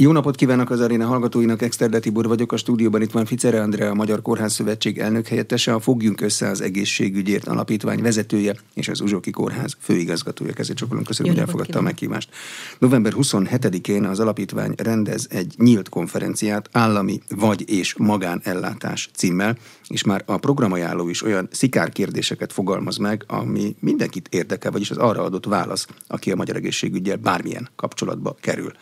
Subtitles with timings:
[0.00, 3.90] Jó napot kívánok az aréna hallgatóinak, Exterde Tibor vagyok, a stúdióban itt van Ficere Andrea,
[3.90, 9.00] a Magyar Kórház Szövetség elnök helyettese, a Fogjunk össze az egészségügyért alapítvány vezetője és az
[9.00, 10.52] Uzsoki Kórház főigazgatója.
[10.52, 12.30] Kezét csokolom, köszönöm, hogy elfogadta a meghívást.
[12.78, 19.56] November 27-én az alapítvány rendez egy nyílt konferenciát állami vagy és magánellátás címmel,
[19.88, 24.96] és már a programajánló is olyan szikár kérdéseket fogalmaz meg, ami mindenkit érdekel, vagyis az
[24.96, 28.72] arra adott válasz, aki a magyar egészségügyel bármilyen kapcsolatba kerül.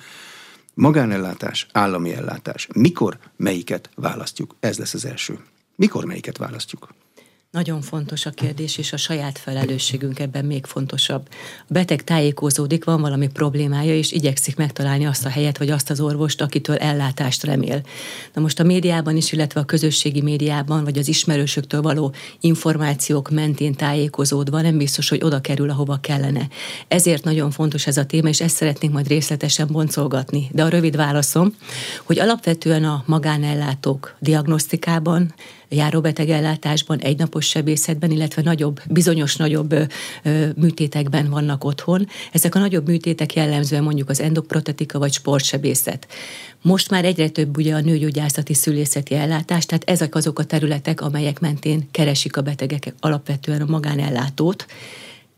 [0.78, 2.68] Magánellátás, állami ellátás.
[2.74, 4.56] Mikor melyiket választjuk?
[4.60, 5.38] Ez lesz az első.
[5.76, 6.88] Mikor melyiket választjuk?
[7.56, 11.28] Nagyon fontos a kérdés, és a saját felelősségünk ebben még fontosabb.
[11.60, 16.00] A beteg tájékozódik, van valami problémája, és igyekszik megtalálni azt a helyet, vagy azt az
[16.00, 17.80] orvost, akitől ellátást remél.
[18.34, 23.74] Na most a médiában is, illetve a közösségi médiában, vagy az ismerősöktől való információk mentén
[23.74, 26.48] tájékozódva nem biztos, hogy oda kerül, ahova kellene.
[26.88, 30.48] Ezért nagyon fontos ez a téma, és ezt szeretnénk majd részletesen boncolgatni.
[30.52, 31.54] De a rövid válaszom,
[32.04, 35.34] hogy alapvetően a magánellátók diagnosztikában,
[35.68, 39.74] járóbetegellátásban, egynapos sebészetben, illetve nagyobb, bizonyos nagyobb
[40.56, 42.08] műtétekben vannak otthon.
[42.32, 46.06] Ezek a nagyobb műtétek jellemzően mondjuk az endoprotetika vagy sportsebészet.
[46.62, 51.40] Most már egyre több ugye a nőgyógyászati szülészeti ellátás, tehát ezek azok a területek, amelyek
[51.40, 54.66] mentén keresik a betegek alapvetően a magánellátót,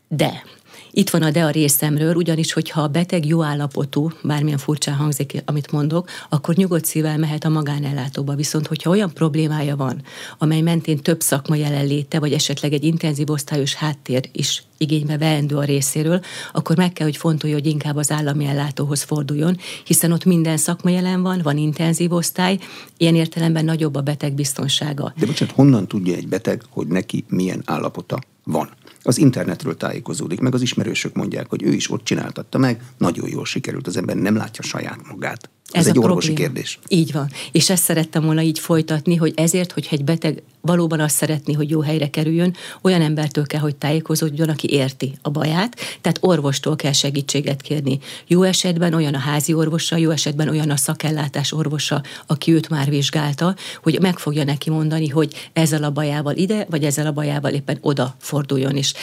[0.07, 0.43] de
[0.91, 5.43] itt van a de a részemről, ugyanis, hogyha a beteg jó állapotú, bármilyen furcsán hangzik,
[5.45, 8.35] amit mondok, akkor nyugodt szívvel mehet a magánellátóba.
[8.35, 10.01] Viszont, hogyha olyan problémája van,
[10.37, 15.63] amely mentén több szakma jelenléte, vagy esetleg egy intenzív osztályos háttér is igénybe veendő a
[15.63, 16.21] részéről,
[16.53, 20.89] akkor meg kell, hogy fontolja, hogy inkább az állami ellátóhoz forduljon, hiszen ott minden szakma
[20.89, 22.57] jelen van, van intenzív osztály,
[22.97, 25.13] ilyen értelemben nagyobb a beteg biztonsága.
[25.19, 28.69] De bocsánat, honnan tudja egy beteg, hogy neki milyen állapota van?
[29.01, 33.45] Az internetről tájékozódik, meg az ismerősök mondják, hogy ő is ott csináltatta meg, nagyon jól
[33.45, 35.49] sikerült, az ember nem látja saját magát.
[35.71, 36.53] Ez, Ez egy orvosi probléma.
[36.53, 36.79] kérdés.
[36.87, 37.31] Így van.
[37.51, 41.69] És ezt szerettem volna így folytatni, hogy ezért, hogy egy beteg valóban azt szeretné, hogy
[41.69, 46.91] jó helyre kerüljön, olyan embertől kell, hogy tájékozódjon, aki érti a baját, tehát orvostól kell
[46.91, 47.99] segítséget kérni.
[48.27, 52.89] Jó esetben olyan a házi orvosa, jó esetben olyan a szakellátás orvosa, aki őt már
[52.89, 57.51] vizsgálta, hogy meg fogja neki mondani, hogy ezzel a bajával ide, vagy ezzel a bajával
[57.51, 58.93] éppen oda forduljon is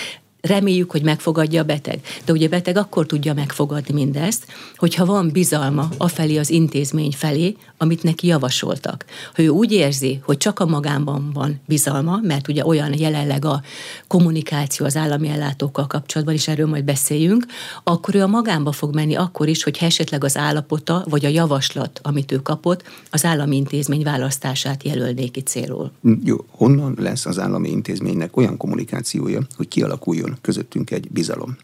[0.40, 2.00] reméljük, hogy megfogadja a beteg.
[2.24, 7.56] De ugye a beteg akkor tudja megfogadni mindezt, hogyha van bizalma afelé az intézmény felé,
[7.78, 9.04] amit neki javasoltak.
[9.34, 13.62] Ha ő úgy érzi, hogy csak a magánban van bizalma, mert ugye olyan jelenleg a
[14.06, 17.46] kommunikáció az állami ellátókkal kapcsolatban, is erről majd beszéljünk,
[17.84, 22.00] akkor ő a magánba fog menni akkor is, hogy esetleg az állapota, vagy a javaslat,
[22.02, 25.90] amit ő kapott, az állami intézmény választását jelölné ki célul.
[26.24, 31.56] Jó, honnan lesz az állami intézménynek olyan kommunikációja, hogy kialakuljon közöttünk egy bizalom.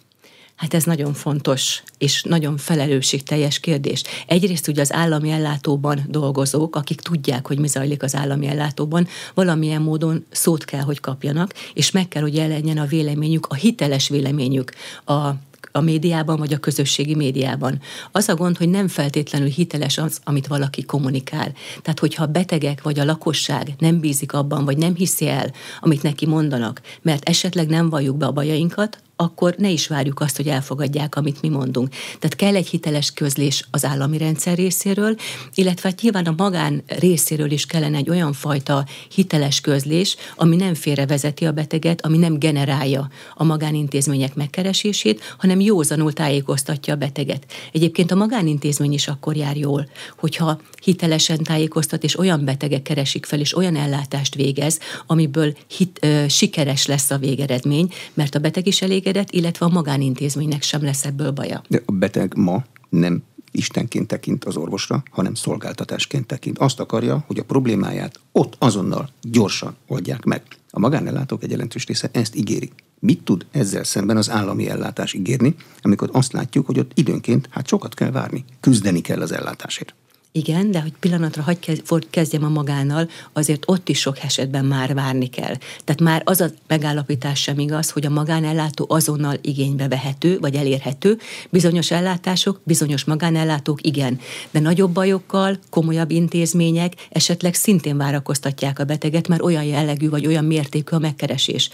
[0.57, 4.03] Hát ez nagyon fontos és nagyon felelősségteljes kérdés.
[4.27, 9.83] Egyrészt ugye az állami ellátóban dolgozók, akik tudják, hogy mi zajlik az állami ellátóban, valamilyen
[9.83, 14.73] módon szót kell, hogy kapjanak, és meg kell, hogy jelenjen a véleményük, a hiteles véleményük
[15.05, 15.31] a
[15.73, 17.81] a médiában vagy a közösségi médiában.
[18.13, 21.53] Az a gond, hogy nem feltétlenül hiteles az, amit valaki kommunikál.
[21.83, 26.03] Tehát, hogyha a betegek vagy a lakosság nem bízik abban, vagy nem hiszi el, amit
[26.03, 30.49] neki mondanak, mert esetleg nem valljuk be a bajainkat, akkor ne is várjuk azt, hogy
[30.49, 31.89] elfogadják, amit mi mondunk.
[31.89, 35.17] Tehát kell egy hiteles közlés az állami rendszer részéről,
[35.55, 38.85] illetve hát nyilván a magán részéről is kellene egy olyan fajta
[39.15, 46.13] hiteles közlés, ami nem félrevezeti a beteget, ami nem generálja a magánintézmények megkeresését, hanem józanul
[46.13, 47.47] tájékoztatja a beteget.
[47.73, 53.41] Egyébként a magánintézmény is akkor jár jól, hogyha hitelesen tájékoztat, és olyan betegek keresik fel,
[53.41, 58.83] és olyan ellátást végez, amiből hit, ö, sikeres lesz a végeredmény, mert a beteg is
[58.83, 61.63] elég elégedett, illetve a magánintézménynek sem lesz ebből baja.
[61.69, 63.23] De a beteg ma nem
[63.55, 66.59] Istenként tekint az orvosra, hanem szolgáltatásként tekint.
[66.59, 70.43] Azt akarja, hogy a problémáját ott azonnal gyorsan oldják meg.
[70.71, 72.71] A magánellátók egy jelentős része ezt ígéri.
[72.99, 77.67] Mit tud ezzel szemben az állami ellátás ígérni, amikor azt látjuk, hogy ott időnként hát
[77.67, 79.95] sokat kell várni, küzdeni kell az ellátásért?
[80.35, 85.27] Igen, de hogy pillanatra hagyj kezdjem a magánnal, azért ott is sok esetben már várni
[85.27, 85.57] kell.
[85.85, 91.19] Tehát már az a megállapítás sem igaz, hogy a magánellátó azonnal igénybe vehető, vagy elérhető.
[91.51, 94.21] Bizonyos ellátások, bizonyos magánellátók igen,
[94.51, 100.45] de nagyobb bajokkal, komolyabb intézmények esetleg szintén várakoztatják a beteget, mert olyan jellegű vagy olyan
[100.45, 101.71] mértékű a megkeresés.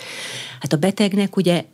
[0.61, 1.64] Hát a betegnek ugye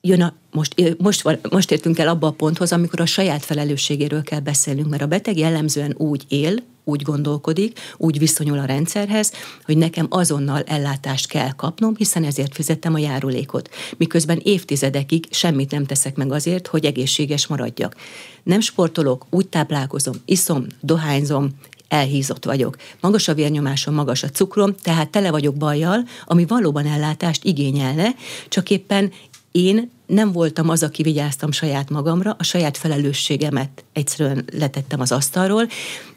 [0.00, 4.40] jön a, most, most, most értünk el abba a ponthoz, amikor a saját felelősségéről kell
[4.40, 9.32] beszélnünk, mert a beteg jellemzően úgy él, úgy gondolkodik, úgy viszonyul a rendszerhez,
[9.64, 13.70] hogy nekem azonnal ellátást kell kapnom, hiszen ezért fizettem a járulékot.
[13.96, 17.96] Miközben évtizedekig semmit nem teszek meg azért, hogy egészséges maradjak.
[18.42, 21.50] Nem sportolok, úgy táplálkozom, iszom, dohányzom,
[21.88, 22.76] elhízott vagyok.
[23.00, 28.14] Magas a vérnyomásom, magas a cukrom, tehát tele vagyok bajjal, ami valóban ellátást igényelne,
[28.48, 29.12] csak éppen
[29.52, 35.68] én nem voltam az, aki vigyáztam saját magamra, a saját felelősségemet egyszerűen letettem az asztalról,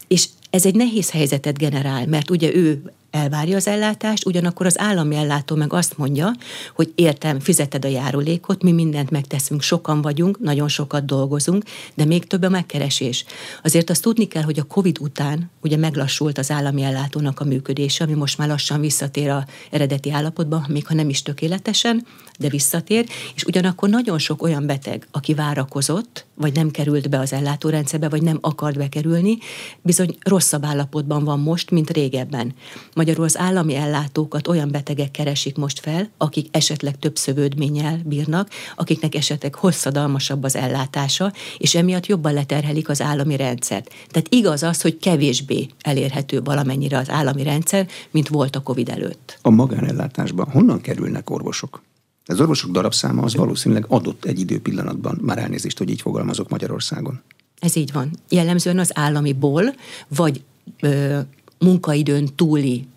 [0.07, 5.15] és ez egy nehéz helyzetet generál, mert ugye ő elvárja az ellátást, ugyanakkor az állami
[5.15, 6.31] ellátó meg azt mondja,
[6.75, 11.63] hogy értem, fizeted a járulékot, mi mindent megteszünk, sokan vagyunk, nagyon sokat dolgozunk,
[11.94, 13.25] de még több a megkeresés.
[13.63, 18.03] Azért azt tudni kell, hogy a COVID után ugye meglassult az állami ellátónak a működése,
[18.03, 22.05] ami most már lassan visszatér a eredeti állapotba, még ha nem is tökéletesen,
[22.39, 23.05] de visszatér,
[23.35, 28.21] és ugyanakkor nagyon sok olyan beteg, aki várakozott, vagy nem került be az ellátórendszerbe, vagy
[28.21, 29.38] nem akart bekerülni,
[29.81, 32.53] bizony rosszabb állapotban van most, mint régebben.
[33.00, 39.16] Magyarul az állami ellátókat olyan betegek keresik most fel, akik esetleg több szövődménnyel bírnak, akiknek
[39.16, 43.94] esetleg hosszadalmasabb az ellátása, és emiatt jobban leterhelik az állami rendszert.
[44.07, 49.40] Tehát igaz az, hogy kevésbé elérhető valamennyire az állami rendszer, mint volt a COVID előtt.
[49.42, 51.81] A magánellátásban honnan kerülnek orvosok?
[52.25, 57.22] Az orvosok darabszáma az valószínűleg adott egy időpillanatban, már elnézést, hogy így fogalmazok Magyarországon.
[57.60, 58.12] Ez így van.
[58.30, 59.75] Jellemzően az államiból,
[60.07, 60.42] vagy
[60.80, 61.19] ö,
[61.59, 62.88] munkaidőn túli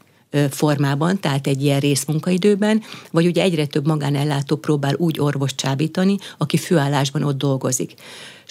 [0.50, 6.56] formában, tehát egy ilyen részmunkaidőben, vagy ugye egyre több magánellátó próbál úgy orvos csábítani, aki
[6.56, 7.94] főállásban ott dolgozik.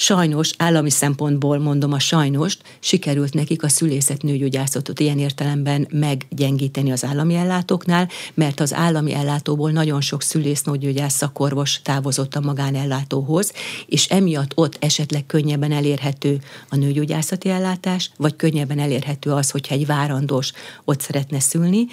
[0.03, 7.05] Sajnos, állami szempontból mondom a sajnost, sikerült nekik a szülészet nőgyógyászatot ilyen értelemben meggyengíteni az
[7.05, 13.51] állami ellátóknál, mert az állami ellátóból nagyon sok szülész nőgyógyász szakorvos távozott a magánellátóhoz,
[13.85, 19.85] és emiatt ott esetleg könnyebben elérhető a nőgyógyászati ellátás, vagy könnyebben elérhető az, hogyha egy
[19.85, 20.51] várandós
[20.85, 21.85] ott szeretne szülni,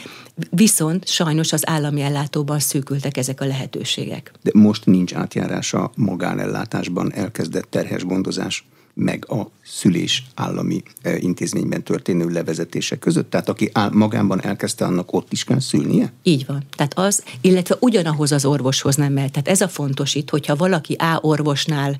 [0.51, 4.33] viszont sajnos az állami ellátóban szűkültek ezek a lehetőségek.
[4.43, 11.83] De most nincs átjárása magánellátásban elkezdett terhes terhes gondozás meg a szülés állami eh, intézményben
[11.83, 13.31] történő levezetése között?
[13.31, 16.13] Tehát aki áll, magánban elkezdte, annak ott is kell szülnie?
[16.23, 16.65] Így van.
[16.77, 19.33] Tehát az, illetve ugyanahoz az orvoshoz nem mehet.
[19.33, 21.99] Tehát ez a fontos itt, hogyha valaki A orvosnál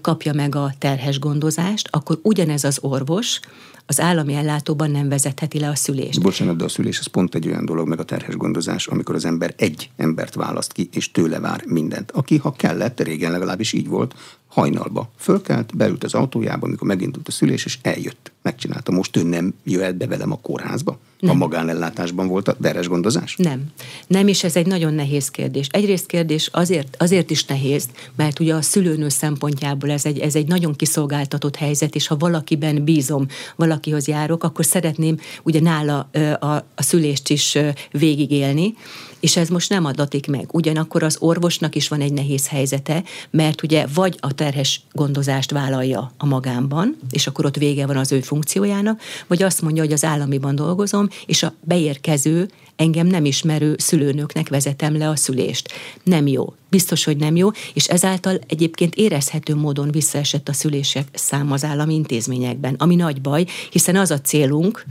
[0.00, 3.40] kapja meg a terhes gondozást, akkor ugyanez az orvos
[3.86, 6.22] az állami ellátóban nem vezetheti le a szülést.
[6.22, 9.24] Bocsánat, de a szülés az pont egy olyan dolog, meg a terhes gondozás, amikor az
[9.24, 12.10] ember egy embert választ ki, és tőle vár mindent.
[12.10, 14.14] Aki, ha kellett, régen legalábbis így volt,
[14.56, 18.32] hajnalba fölkelt, beült az autójába, amikor megindult a szülés, és eljött.
[18.42, 18.92] Megcsinálta.
[18.92, 20.98] Most ő nem jöhet be velem a kórházba?
[21.20, 21.30] Nem.
[21.30, 23.36] A magánellátásban volt a teres gondozás?
[23.36, 23.64] Nem.
[24.06, 25.66] Nem, és ez egy nagyon nehéz kérdés.
[25.70, 30.46] Egyrészt kérdés azért, azért is nehéz, mert ugye a szülőnő szempontjából ez egy, ez egy
[30.46, 33.26] nagyon kiszolgáltatott helyzet, és ha valakiben bízom,
[33.56, 35.98] valakihoz járok, akkor szeretném ugye nála
[36.38, 37.58] a, a szülést is
[37.90, 38.74] végigélni,
[39.20, 40.48] és ez most nem adatik meg.
[40.52, 46.12] Ugyanakkor az orvosnak is van egy nehéz helyzete, mert ugye vagy a terhes gondozást vállalja
[46.16, 50.04] a magánban, és akkor ott vége van az ő funkciójának, vagy azt mondja, hogy az
[50.04, 55.72] államiban dolgozom, és a beérkező, engem nem ismerő szülőnöknek vezetem le a szülést.
[56.02, 56.54] Nem jó.
[56.68, 61.94] Biztos, hogy nem jó, és ezáltal egyébként érezhető módon visszaesett a szülések száma az állami
[61.94, 64.84] intézményekben, ami nagy baj, hiszen az a célunk,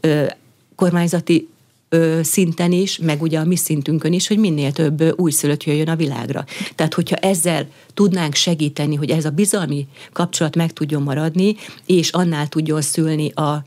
[0.00, 0.26] ö,
[0.74, 1.48] kormányzati
[1.88, 5.96] ö, szinten is, meg ugye a mi szintünkön is, hogy minél több újszülött jöjjön a
[5.96, 6.44] világra.
[6.74, 11.56] Tehát, hogyha ezzel tudnánk segíteni, hogy ez a bizalmi kapcsolat meg tudjon maradni,
[11.86, 13.64] és annál tudjon szülni a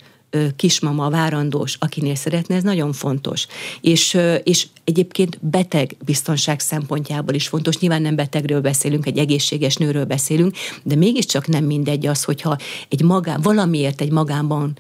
[0.56, 3.48] kismama, várandós, akinél szeretne, ez nagyon fontos.
[3.82, 7.80] És, és egyébként beteg biztonság szempontjából is fontos.
[7.80, 12.58] Nyilván nem betegről beszélünk, egy egészséges nőről beszélünk, de mégiscsak nem mindegy az, hogyha
[12.90, 14.78] egy magán, valamiért egy magánban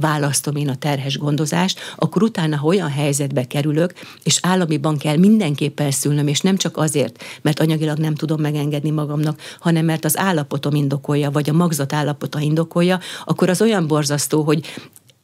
[0.00, 5.90] választom én a terhes gondozást, akkor utána, ha olyan helyzetbe kerülök, és államiban kell mindenképpen
[5.90, 10.74] szülnöm, és nem csak azért, mert anyagilag nem tudom megengedni magamnak, hanem mert az állapotom
[10.74, 14.64] indokolja, vagy a magzat állapota indokolja, akkor az olyan borzasztó, hogy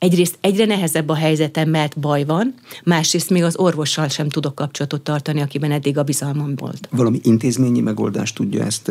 [0.04, 5.00] egyrészt egyre nehezebb a helyzetem, mert baj van, másrészt még az orvossal sem tudok kapcsolatot
[5.00, 6.88] tartani, akiben eddig a bizalmam volt.
[6.90, 8.90] Valami intézményi megoldást tudja ezt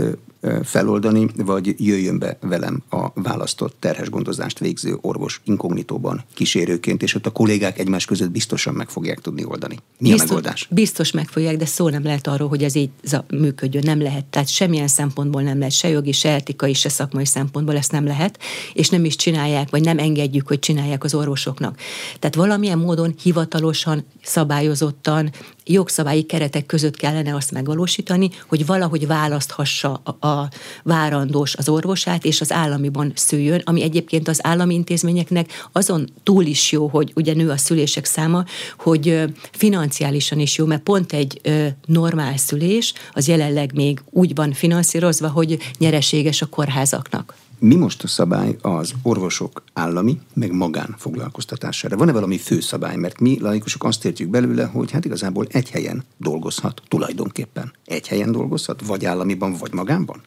[0.64, 7.26] feloldani, vagy jöjjön be velem a választott terhes gondozást végző orvos inkognitóban kísérőként, és ott
[7.26, 9.76] a kollégák egymás között biztosan meg fogják tudni oldani.
[9.98, 10.68] Mi biztos, a megoldás?
[10.72, 12.90] Biztos meg fogják, de szó nem lehet arról, hogy ez így
[13.30, 13.84] működjön.
[13.86, 14.26] Nem lehet.
[14.26, 18.40] Tehát semmilyen szempontból nem lehet, se jogi, se etikai, se szakmai szempontból ezt nem lehet,
[18.74, 21.78] és nem is csinálják, vagy nem engedjük, hogy csinálják vannak az orvosoknak.
[22.20, 25.32] Tehát valamilyen módon hivatalosan, szabályozottan,
[25.66, 30.50] jogszabályi keretek között kellene azt megvalósítani, hogy valahogy választhassa a, a
[30.84, 36.72] várandós az orvosát, és az államiban szüljön, ami egyébként az állami intézményeknek azon túl is
[36.72, 38.46] jó, hogy ugye nő a szülések száma,
[38.78, 41.42] hogy financiálisan is jó, mert pont egy
[41.86, 47.43] normál szülés az jelenleg még úgy van finanszírozva, hogy nyereséges a kórházaknak.
[47.66, 51.98] Mi most a szabály az orvosok állami, meg magán foglalkoztatására?
[51.98, 52.96] Van-e valami főszabály?
[52.96, 57.74] Mert mi laikusok azt értjük belőle, hogy hát igazából egy helyen dolgozhat tulajdonképpen.
[57.86, 60.22] Egy helyen dolgozhat, vagy államiban, vagy magánban?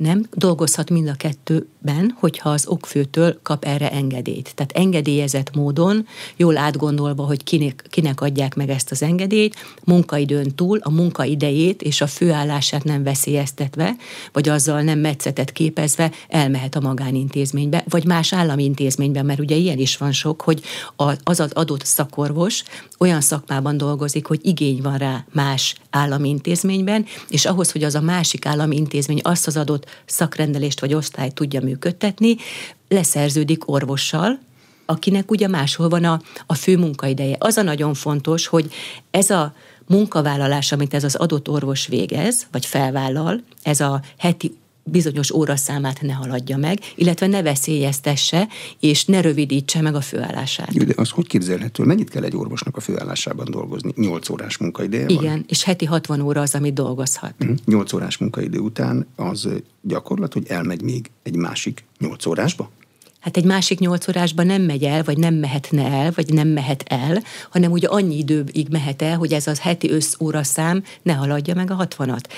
[0.00, 4.52] Nem dolgozhat mind a kettőben, hogyha az okfőtől kap erre engedélyt.
[4.54, 10.78] Tehát engedélyezett módon, jól átgondolva, hogy kinek, kinek adják meg ezt az engedélyt, munkaidőn túl
[10.82, 13.96] a munkaidejét és a főállását nem veszélyeztetve,
[14.32, 19.78] vagy azzal nem metszetet képezve elmehet a magánintézménybe, vagy más állami intézményben, mert ugye ilyen
[19.78, 20.62] is van sok, hogy
[21.24, 22.62] az az adott szakorvos
[22.98, 28.00] olyan szakmában dolgozik, hogy igény van rá más állami intézményben, és ahhoz, hogy az a
[28.00, 32.36] másik állami intézmény azt az adott szakrendelést vagy osztályt tudja működtetni,
[32.88, 34.38] leszerződik orvossal,
[34.86, 37.36] akinek ugye máshol van a, a fő munkaideje.
[37.38, 38.72] Az a nagyon fontos, hogy
[39.10, 39.54] ez a
[39.86, 46.12] munkavállalás, amit ez az adott orvos végez, vagy felvállal, ez a heti bizonyos óraszámát ne
[46.12, 48.48] haladja meg, illetve ne veszélyeztesse,
[48.80, 50.74] és ne rövidítse meg a főállását.
[50.74, 51.84] Jó, de az hogy képzelhető?
[51.84, 53.92] Mennyit kell egy orvosnak a főállásában dolgozni?
[53.96, 55.22] 8 órás munkaideje van?
[55.22, 57.34] Igen, és heti 60 óra az, amit dolgozhat.
[57.38, 58.02] 8 mhm.
[58.02, 59.48] órás munkaidő után az
[59.82, 62.70] gyakorlat, hogy elmegy még egy másik 8 órásba?
[63.20, 66.84] hát egy másik nyolc órásban nem megy el, vagy nem mehetne el, vagy nem mehet
[66.86, 71.54] el, hanem ugye annyi időig mehet el, hogy ez az heti összóra szám ne haladja
[71.54, 72.28] meg a hatvanat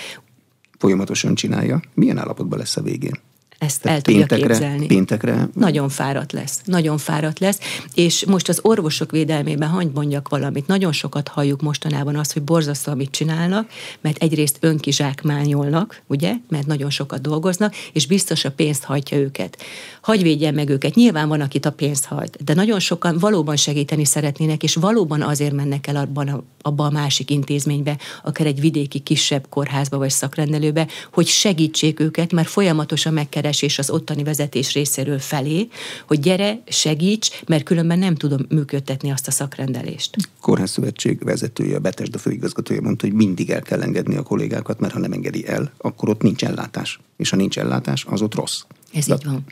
[0.82, 3.18] folyamatosan csinálja, milyen állapotban lesz a végén?
[3.62, 4.86] Ezt Tehát el tudja péntekre, képzelni.
[4.86, 5.48] Péntekre.
[5.54, 7.58] Nagyon fáradt lesz, nagyon fáradt lesz,
[7.94, 10.66] és most az orvosok védelmében hagyd mondjak valamit.
[10.66, 16.90] Nagyon sokat halljuk mostanában azt, hogy borzasztó, amit csinálnak, mert egyrészt önkizsákmányolnak, ugye, mert nagyon
[16.90, 19.56] sokat dolgoznak, és biztos a pénzt hajtja őket.
[20.00, 20.94] Hagy védjen meg őket.
[20.94, 25.52] Nyilván van, akit a pénzt hajt, de nagyon sokan valóban segíteni szeretnének, és valóban azért
[25.52, 30.86] mennek el abban a, abba a másik intézménybe, akár egy vidéki kisebb kórházba vagy szakrendelőbe,
[31.12, 33.12] hogy segítsék őket, mert folyamatosan
[33.52, 35.68] megkeres és az ottani vezetés részéről felé,
[36.06, 40.16] hogy gyere, segíts, mert különben nem tudom működtetni azt a szakrendelést.
[40.40, 44.98] Kórházszövetség vezetője, a Betesda főigazgatója mondta, hogy mindig el kell engedni a kollégákat, mert ha
[44.98, 47.00] nem engedi el, akkor ott nincs ellátás.
[47.16, 48.62] És ha nincs ellátás, az ott rossz.
[48.92, 49.44] Ez De így van.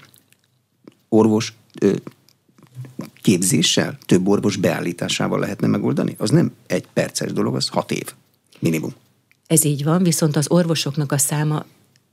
[1.08, 1.94] Orvos ö,
[3.22, 6.14] képzéssel, több orvos beállításával lehetne megoldani?
[6.18, 8.14] Az nem egy perces dolog, az hat év
[8.58, 8.92] minimum.
[9.46, 11.64] Ez így van, viszont az orvosoknak a száma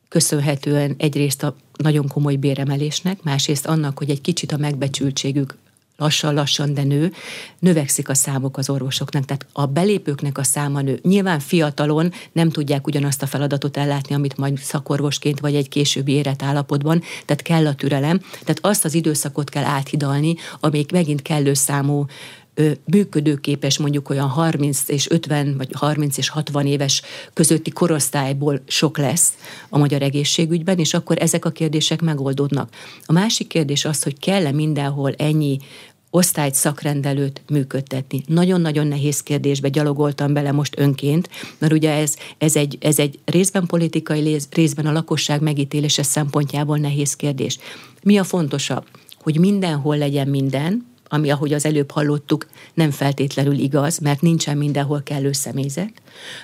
[0.10, 5.56] köszönhetően egyrészt a nagyon komoly béremelésnek, másrészt annak, hogy egy kicsit a megbecsültségük
[5.98, 7.12] lassan-lassan, de nő,
[7.60, 11.00] növekszik a számok az orvosoknak, tehát a belépőknek a száma nő.
[11.04, 17.02] Nyilván fiatalon nem tudják ugyanazt a feladatot ellátni, amit majd szakorvosként vagy egy későbbi életállapotban,
[17.26, 22.06] tehát kell a türelem, tehát azt az időszakot kell áthidalni, amíg megint kellő számú
[22.86, 27.02] működőképes mondjuk olyan 30 és 50 vagy 30 és 60 éves
[27.34, 29.34] közötti korosztályból sok lesz
[29.70, 32.70] a magyar egészségügyben, és akkor ezek a kérdések megoldódnak.
[33.06, 35.58] A másik kérdés az, hogy kell-e mindenhol ennyi
[36.10, 38.22] osztályt, szakrendelőt működtetni.
[38.28, 43.66] Nagyon-nagyon nehéz kérdésbe gyalogoltam bele most önként, mert ugye ez, ez, egy, ez egy részben
[43.66, 47.58] politikai, részben a lakosság megítélése szempontjából nehéz kérdés.
[48.04, 48.86] Mi a fontosabb?
[49.22, 55.02] Hogy mindenhol legyen minden, ami, ahogy az előbb hallottuk, nem feltétlenül igaz, mert nincsen mindenhol
[55.04, 55.94] kellő személyzet,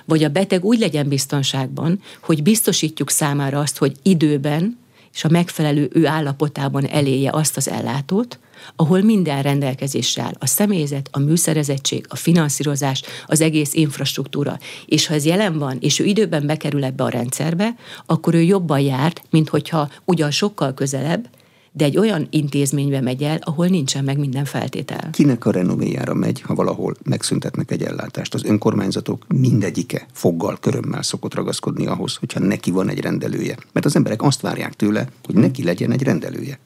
[0.04, 4.82] vagy a beteg úgy legyen biztonságban, hogy biztosítjuk számára azt, hogy időben
[5.14, 8.38] és a megfelelő ő állapotában eléje azt az ellátót,
[8.76, 10.34] ahol minden rendelkezésre áll.
[10.38, 14.58] A személyzet, a műszerezettség, a finanszírozás, az egész infrastruktúra.
[14.86, 17.74] És ha ez jelen van, és ő időben bekerül ebbe a rendszerbe,
[18.06, 21.28] akkor ő jobban járt, mint hogyha ugyan sokkal közelebb,
[21.76, 25.10] de egy olyan intézménybe megy el, ahol nincsen meg minden feltétel.
[25.10, 28.34] Kinek a renoméjára megy, ha valahol megszüntetnek egy ellátást?
[28.34, 33.56] Az önkormányzatok mindegyike foggal, körömmel szokott ragaszkodni ahhoz, hogyha neki van egy rendelője.
[33.72, 36.58] Mert az emberek azt várják tőle, hogy neki legyen egy rendelője.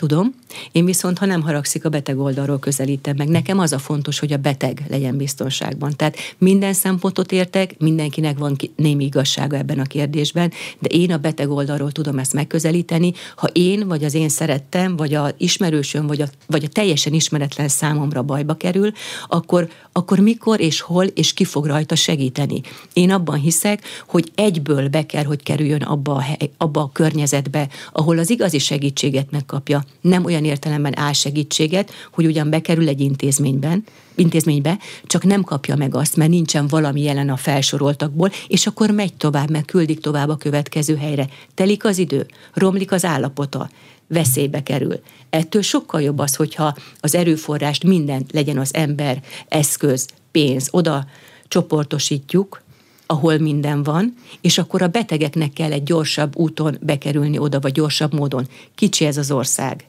[0.00, 0.34] Tudom.
[0.72, 3.28] Én viszont, ha nem haragszik, a beteg oldalról közelítem meg.
[3.28, 5.96] Nekem az a fontos, hogy a beteg legyen biztonságban.
[5.96, 11.50] Tehát minden szempontot értek, mindenkinek van némi igazsága ebben a kérdésben, de én a beteg
[11.50, 13.12] oldalról tudom ezt megközelíteni.
[13.36, 17.68] Ha én, vagy az én szerettem, vagy a ismerősöm, vagy a, vagy a teljesen ismeretlen
[17.68, 18.92] számomra bajba kerül,
[19.28, 22.60] akkor, akkor mikor és hol és ki fog rajta segíteni.
[22.92, 27.68] Én abban hiszek, hogy egyből be kell, hogy kerüljön abba a, hely, abba a környezetbe,
[27.92, 33.84] ahol az igazi segítséget megkapja Nem olyan értelemben áll segítséget, hogy ugyan bekerül egy intézményben,
[34.14, 39.14] intézménybe, csak nem kapja meg azt, mert nincsen valami jelen a felsoroltakból, és akkor megy
[39.14, 41.28] tovább, mert küldik tovább a következő helyre.
[41.54, 43.70] Telik az idő, romlik az állapota,
[44.06, 45.00] veszélybe kerül.
[45.30, 51.06] Ettől sokkal jobb az, hogyha az erőforrást mindent legyen az ember, eszköz, pénz, oda
[51.48, 52.62] csoportosítjuk,
[53.10, 58.14] ahol minden van, és akkor a betegeknek kell egy gyorsabb úton bekerülni oda, vagy gyorsabb
[58.14, 58.48] módon.
[58.74, 59.86] Kicsi ez az ország.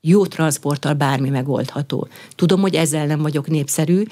[0.00, 2.08] Jó transporttal bármi megoldható.
[2.34, 4.02] Tudom, hogy ezzel nem vagyok népszerű,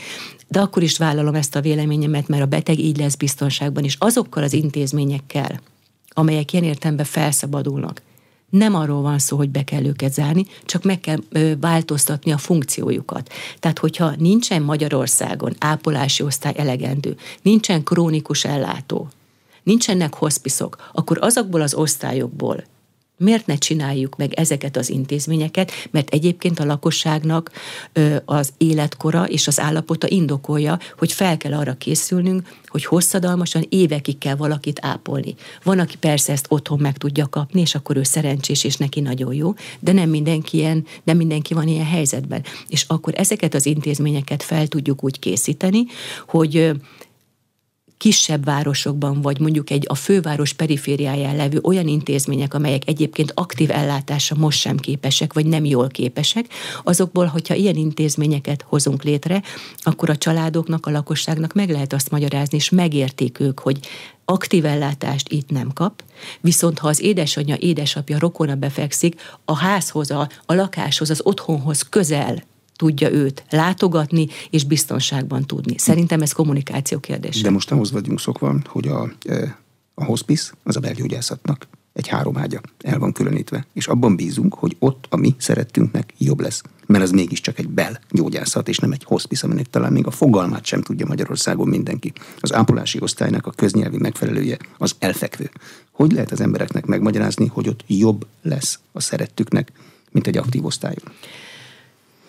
[0.48, 4.42] de akkor is vállalom ezt a véleményemet, mert a beteg így lesz biztonságban, és azokkal
[4.42, 5.60] az intézményekkel,
[6.08, 8.02] amelyek ilyen értemben felszabadulnak,
[8.50, 11.18] nem arról van szó, hogy be kell őket zárni, csak meg kell
[11.60, 13.32] változtatni a funkciójukat.
[13.58, 19.08] Tehát, hogyha nincsen Magyarországon ápolási osztály elegendő, nincsen krónikus ellátó,
[19.62, 22.64] nincsenek hospiszok, akkor azokból az osztályokból
[23.18, 27.50] Miért ne csináljuk meg ezeket az intézményeket, mert egyébként a lakosságnak
[28.24, 34.34] az életkora és az állapota indokolja, hogy fel kell arra készülnünk, hogy hosszadalmasan évekig kell
[34.34, 35.34] valakit ápolni.
[35.62, 39.34] Van, aki persze ezt otthon meg tudja kapni, és akkor ő szerencsés, és neki nagyon
[39.34, 42.44] jó, de nem mindenki, ilyen, nem mindenki van ilyen helyzetben.
[42.68, 45.84] És akkor ezeket az intézményeket fel tudjuk úgy készíteni,
[46.26, 46.72] hogy
[47.98, 54.36] kisebb városokban, vagy mondjuk egy a főváros perifériáján levő olyan intézmények, amelyek egyébként aktív ellátásra
[54.36, 56.46] most sem képesek, vagy nem jól képesek,
[56.84, 59.42] azokból, hogyha ilyen intézményeket hozunk létre,
[59.78, 63.78] akkor a családoknak, a lakosságnak meg lehet azt magyarázni, és megérték ők, hogy
[64.24, 66.02] aktív ellátást itt nem kap,
[66.40, 72.42] viszont ha az édesanyja, édesapja rokona befekszik, a házhoz, a, a lakáshoz, az otthonhoz közel
[72.76, 75.78] tudja őt látogatni és biztonságban tudni.
[75.78, 77.42] Szerintem ez kommunikáció kérdése.
[77.42, 79.58] De most ahhoz vagyunk szokva, hogy a, e,
[79.94, 81.66] a hospice az a belgyógyászatnak
[81.96, 86.40] egy három ágya el van különítve, és abban bízunk, hogy ott a mi szerettünknek jobb
[86.40, 86.62] lesz.
[86.86, 90.82] Mert ez mégiscsak egy belgyógyászat, és nem egy hospice, aminek talán még a fogalmát sem
[90.82, 92.12] tudja Magyarországon mindenki.
[92.40, 95.50] Az ápolási osztálynak a köznyelvi megfelelője az elfekvő.
[95.90, 99.72] Hogy lehet az embereknek megmagyarázni, hogy ott jobb lesz a szerettüknek,
[100.10, 101.12] mint egy aktív osztályon?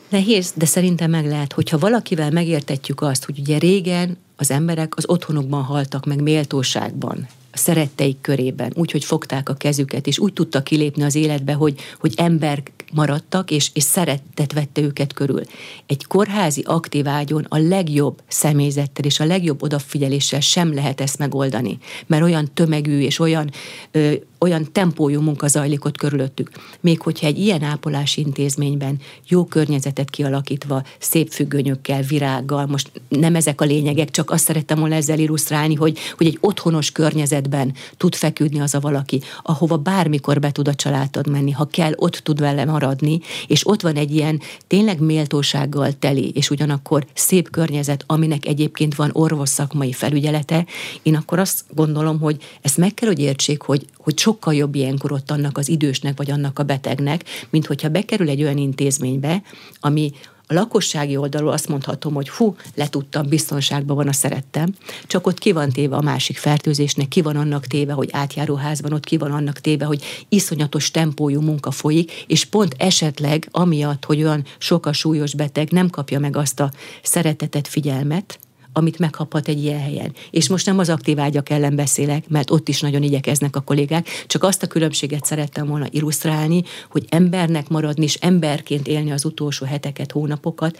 [0.09, 5.09] Nehéz, de szerintem meg lehet, hogyha valakivel megértetjük azt, hogy ugye régen az emberek az
[5.09, 10.63] otthonukban haltak meg méltóságban, a szeretteik körében, úgy, hogy fogták a kezüket, és úgy tudtak
[10.63, 15.41] kilépni az életbe, hogy, hogy ember maradtak, és, és szeretet vette őket körül.
[15.85, 21.77] Egy kórházi aktív ágyon a legjobb személyzettel és a legjobb odafigyeléssel sem lehet ezt megoldani,
[22.05, 23.51] mert olyan tömegű és olyan
[23.91, 26.49] ö, olyan tempójú munka zajlik ott körülöttük.
[26.79, 33.61] Még hogyha egy ilyen ápolási intézményben jó környezetet kialakítva, szép függönyökkel, virággal, most nem ezek
[33.61, 38.59] a lényegek, csak azt szerettem volna ezzel illusztrálni, hogy, hogy egy otthonos környezetben tud feküdni
[38.59, 42.65] az a valaki, ahova bármikor be tud a családod menni, ha kell, ott tud vele
[42.65, 48.95] maradni, és ott van egy ilyen tényleg méltósággal teli, és ugyanakkor szép környezet, aminek egyébként
[48.95, 50.65] van orvos szakmai felügyelete,
[51.01, 55.11] én akkor azt gondolom, hogy ezt meg kell, hogy értsék, hogy, hogy sokkal jobb ilyenkor
[55.11, 59.41] ott annak az idősnek, vagy annak a betegnek, mint hogyha bekerül egy olyan intézménybe,
[59.79, 60.11] ami
[60.45, 64.73] a lakossági oldalról azt mondhatom, hogy hú, letudtam, biztonságban van a szerettem,
[65.07, 69.05] csak ott ki van téve a másik fertőzésnek, ki van annak téve, hogy átjáróházban, ott
[69.05, 74.43] ki van annak téve, hogy iszonyatos tempójú munka folyik, és pont esetleg amiatt, hogy olyan
[74.57, 76.71] sok a súlyos beteg, nem kapja meg azt a
[77.03, 78.39] szeretetet, figyelmet,
[78.77, 80.13] amit megkaphat egy ilyen helyen.
[80.31, 84.07] És most nem az aktív ágyak ellen beszélek, mert ott is nagyon igyekeznek a kollégák,
[84.27, 89.65] csak azt a különbséget szerettem volna illusztrálni, hogy embernek maradni és emberként élni az utolsó
[89.65, 90.77] heteket, hónapokat,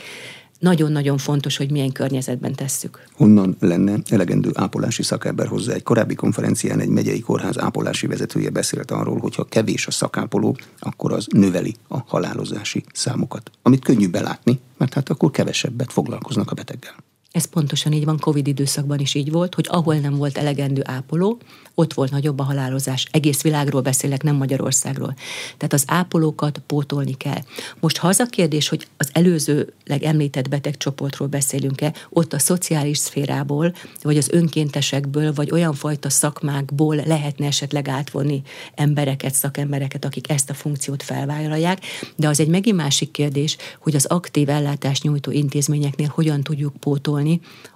[0.60, 3.03] nagyon-nagyon fontos, hogy milyen környezetben tesszük.
[3.13, 5.73] Honnan lenne elegendő ápolási szakember hozzá?
[5.73, 10.57] Egy korábbi konferencián egy megyei kórház ápolási vezetője beszélt arról, hogy ha kevés a szakápoló,
[10.79, 13.51] akkor az növeli a halálozási számokat.
[13.62, 16.95] Amit könnyű belátni, mert hát akkor kevesebbet foglalkoznak a beteggel.
[17.38, 21.38] Ez pontosan így van, Covid időszakban is így volt, hogy ahol nem volt elegendő ápoló,
[21.80, 23.08] ott volt nagyobb a halálozás.
[23.12, 25.15] Egész világról beszélek, nem Magyarországról.
[25.58, 27.41] Tehát az ápolókat pótolni kell.
[27.80, 33.73] Most ha az a kérdés, hogy az előzőleg említett betegcsoportról beszélünk-e, ott a szociális szférából,
[34.02, 38.41] vagy az önkéntesekből, vagy olyan fajta szakmákból lehetne esetleg átvonni
[38.76, 44.06] embereket, szakembereket, akik ezt a funkciót felvállalják, de az egy megint másik kérdés, hogy az
[44.06, 47.26] aktív ellátást nyújtó intézményeknél hogyan tudjuk pótolni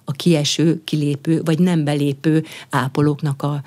[0.04, 3.62] a kieső, kilépő, vagy nem belépő ápolóknak a,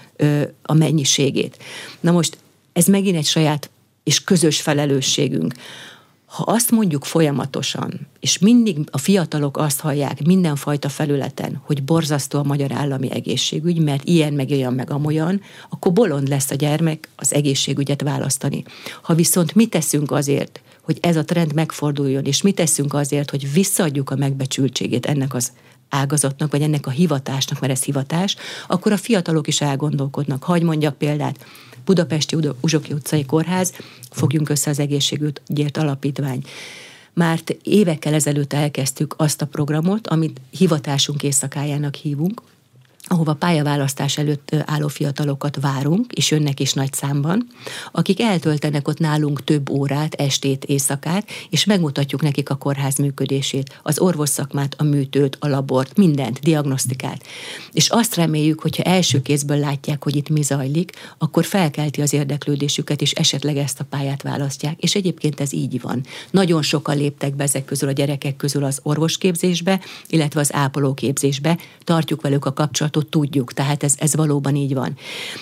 [0.62, 1.58] a mennyiségét.
[2.00, 2.38] Na most
[2.74, 3.70] ez megint egy saját
[4.04, 5.54] és közös felelősségünk.
[6.26, 12.44] Ha azt mondjuk folyamatosan, és mindig a fiatalok azt hallják mindenfajta felületen, hogy borzasztó a
[12.44, 17.34] magyar állami egészségügy, mert ilyen meg olyan meg amolyan, akkor bolond lesz a gyermek az
[17.34, 18.64] egészségügyet választani.
[19.02, 23.54] Ha viszont mi teszünk azért, hogy ez a trend megforduljon, és mit teszünk azért, hogy
[23.54, 25.52] visszaadjuk a megbecsültségét ennek az
[25.96, 28.36] ágazatnak, vagy ennek a hivatásnak, mert ez hivatás,
[28.68, 30.44] akkor a fiatalok is elgondolkodnak.
[30.44, 31.46] Hagy mondjak példát,
[31.86, 33.74] Budapesti Uzsoki utcai kórház,
[34.12, 36.44] fogjunk össze az egészségügyért alapítvány.
[37.14, 42.42] Már évekkel ezelőtt elkezdtük azt a programot, amit hivatásunk éjszakájának hívunk,
[43.08, 47.48] ahova pályaválasztás előtt álló fiatalokat várunk, és jönnek is nagy számban,
[47.92, 54.00] akik eltöltenek ott nálunk több órát, estét, éjszakát, és megmutatjuk nekik a kórház működését, az
[54.00, 57.24] orvosszakmát, a műtőt, a labort, mindent, diagnosztikát.
[57.72, 63.02] És azt reméljük, hogyha első kézből látják, hogy itt mi zajlik, akkor felkelti az érdeklődésüket,
[63.02, 64.80] és esetleg ezt a pályát választják.
[64.80, 66.02] És egyébként ez így van.
[66.32, 71.58] Nagyon sokan léptek be ezek közül a gyerekek közül az orvosképzésbe, illetve az ápolóképzésbe.
[71.84, 74.98] Tartjuk velük a kapcsolatot, kapcsolatot tudjuk, tehát ez, ez valóban így van.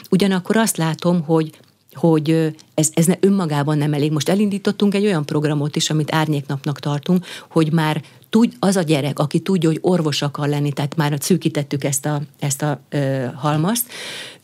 [0.09, 1.51] Ugyanakkor azt látom, hogy
[1.93, 4.11] hogy ez, ez ne, önmagában nem elég.
[4.11, 9.19] Most elindítottunk egy olyan programot is, amit árnyéknapnak tartunk, hogy már tud, az a gyerek,
[9.19, 13.87] aki tudja, hogy orvos akar lenni, tehát már szűkítettük ezt a, ezt a ö, halmazt,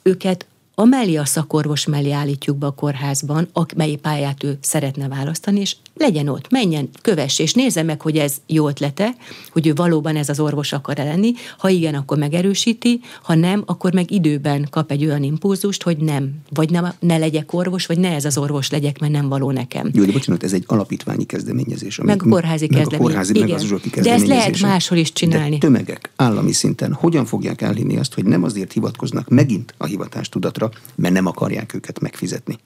[0.01, 0.45] őket
[0.75, 6.27] amellé a szakorvos mellé állítjuk be a kórházban, mely pályát ő szeretne választani, és legyen
[6.27, 9.15] ott, menjen, kövesse, és nézze meg, hogy ez jó ötlete,
[9.51, 11.33] hogy ő valóban ez az orvos akar lenni.
[11.57, 16.31] Ha igen, akkor megerősíti, ha nem, akkor meg időben kap egy olyan impulzust, hogy nem,
[16.49, 19.89] vagy nem, ne legyek orvos, vagy ne ez az orvos legyek, mert nem való nekem.
[19.93, 21.97] Jó, de bocsánat, ez egy alapítványi kezdeményezés.
[21.97, 22.99] Meg a kórházi meg kezdeményezés.
[22.99, 23.47] A kórházi, igen.
[23.47, 23.55] meg
[23.95, 25.57] az de ezt lehet máshol is csinálni.
[25.57, 30.69] De tömegek állami szinten hogyan fogják elhinni azt, hogy nem azért hivatkoznak megint a hivatástudatra,
[30.95, 32.57] mert nem akarják őket megfizetni?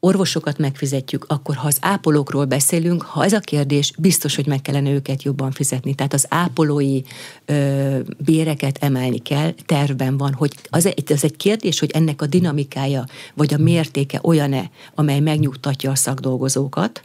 [0.00, 4.90] Orvosokat megfizetjük, akkor ha az ápolókról beszélünk, ha ez a kérdés, biztos, hogy meg kellene
[4.90, 5.94] őket jobban fizetni.
[5.94, 7.00] Tehát az ápolói
[7.44, 13.04] ö, béreket emelni kell, tervben van, hogy az, az egy kérdés, hogy ennek a dinamikája
[13.34, 17.02] vagy a mértéke olyan-e, amely megnyugtatja a szakdolgozókat,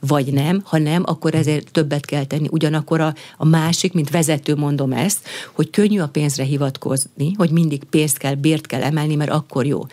[0.00, 2.48] vagy nem, ha nem, akkor ezért többet kell tenni.
[2.50, 5.18] Ugyanakkor a, a másik, mint vezető mondom ezt,
[5.52, 9.86] hogy könnyű a pénzre hivatkozni, hogy mindig pénzt kell, bért kell emelni, mert akkor jó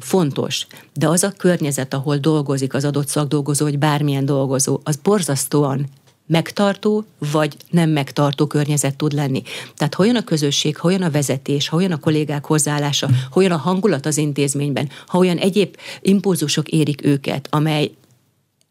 [0.00, 5.86] fontos, de az a környezet, ahol dolgozik az adott szakdolgozó, vagy bármilyen dolgozó, az borzasztóan
[6.26, 9.42] megtartó, vagy nem megtartó környezet tud lenni.
[9.76, 13.40] Tehát ha olyan a közösség, ha olyan a vezetés, ha olyan a kollégák hozzáállása, ha
[13.40, 17.90] olyan a hangulat az intézményben, ha olyan egyéb impulzusok érik őket, amely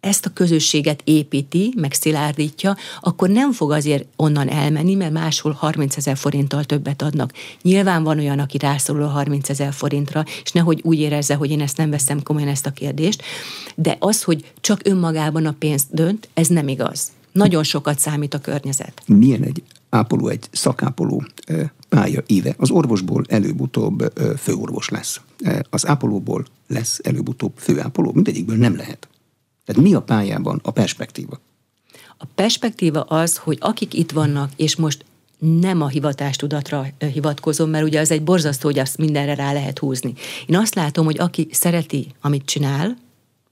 [0.02, 5.98] ezt a közösséget építi, meg szilárdítja, akkor nem fog azért onnan elmenni, mert máshol 30
[5.98, 7.34] ezer forinttal többet adnak.
[7.62, 11.62] Nyilván van olyan, aki rászorul a 30 ezer forintra, és nehogy úgy érezze, hogy én
[11.62, 13.22] ezt nem veszem komolyan ezt a kérdést,
[13.76, 17.12] de az, hogy csak önmagában a pénzt dönt, ez nem igaz.
[17.32, 19.02] Nagyon sokat számít a környezet.
[19.06, 21.24] Milyen egy ápoló, egy szakápoló
[21.90, 22.56] pálya éve.
[22.58, 25.22] Az orvosból előbb-utóbb főorvos lesz.
[25.70, 28.12] Az ápolóból lesz előbb-utóbb főápoló.
[28.14, 29.08] Mindegyikből nem lehet.
[29.72, 31.40] Tehát mi a pályában a perspektíva?
[32.18, 35.06] A perspektíva az, hogy akik itt vannak, és most
[35.60, 40.14] nem a hivatástudatra hivatkozom, mert ugye az egy borzasztó, hogy azt mindenre rá lehet húzni.
[40.46, 42.98] Én azt látom, hogy aki szereti, amit csinál,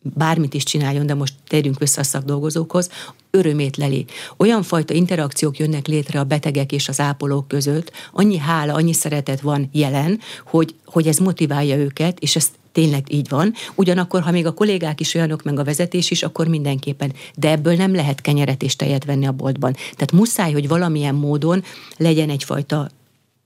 [0.02, 2.90] bármit is csináljon, de most térjünk vissza a szakdolgozókhoz,
[3.32, 4.06] örömét leli.
[4.38, 9.42] Olyan fajta interakciók jönnek létre a betegek és az ápolók között, annyi hála, annyi szeretet
[9.42, 13.54] van jelen, hogy, hogy ez motiválja őket, és ezt tényleg így van.
[13.76, 17.14] Ugyanakkor, ha még a kollégák is olyanok, meg a vezetés is, akkor mindenképpen.
[17.36, 19.74] De ebből nem lehet kenyeret és tejet venni a boltban.
[19.74, 21.64] Tehát muszáj, hogy valamilyen módon
[21.98, 22.90] legyen egyfajta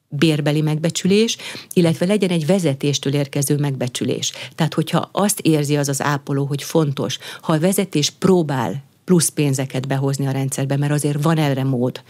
[0.09, 1.37] bérbeli megbecsülés,
[1.73, 4.31] illetve legyen egy vezetéstől érkező megbecsülés.
[4.55, 9.87] Tehát, hogyha azt érzi az az ápoló, hogy fontos, ha a vezetés próbál plusz pénzeket
[9.87, 12.03] behozni a rendszerbe, mert azért van erre mód.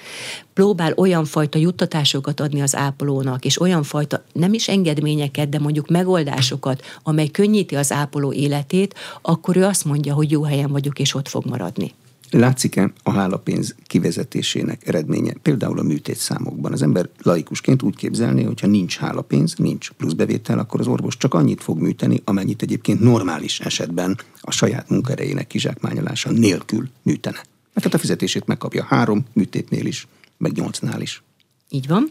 [0.53, 5.87] Próbál olyan fajta juttatásokat adni az ápolónak, és olyan fajta, nem is engedményeket, de mondjuk
[5.87, 11.15] megoldásokat, amely könnyíti az ápoló életét, akkor ő azt mondja, hogy jó helyen vagyok, és
[11.15, 11.93] ott fog maradni.
[12.35, 15.33] Látszik-e a hálapénz kivezetésének eredménye?
[15.41, 16.71] Például a műtét számokban.
[16.71, 21.33] Az ember laikusként úgy képzelné, hogy ha nincs hálapénz, nincs pluszbevétel, akkor az orvos csak
[21.33, 27.35] annyit fog műteni, amennyit egyébként normális esetben a saját munkerejének kizsákmányolása nélkül műtene.
[27.37, 31.23] Mert tehát a fizetését megkapja három műtétnél is, meg nyolcnál is.
[31.69, 32.09] Így van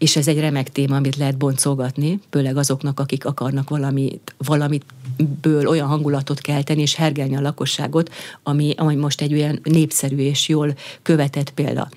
[0.00, 4.84] és ez egy remek téma, amit lehet boncolgatni, főleg azoknak, akik akarnak valamit,
[5.20, 8.10] valamitből olyan hangulatot kelteni és hergelni a lakosságot,
[8.42, 11.88] ami, ami most egy olyan népszerű és jól követett példa.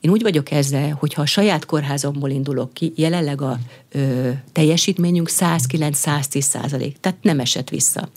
[0.00, 3.58] Én úgy vagyok ezzel, hogy ha a saját kórházomból indulok ki, jelenleg a
[3.92, 8.08] ö, teljesítményünk 109-110 százalék, tehát nem esett vissza.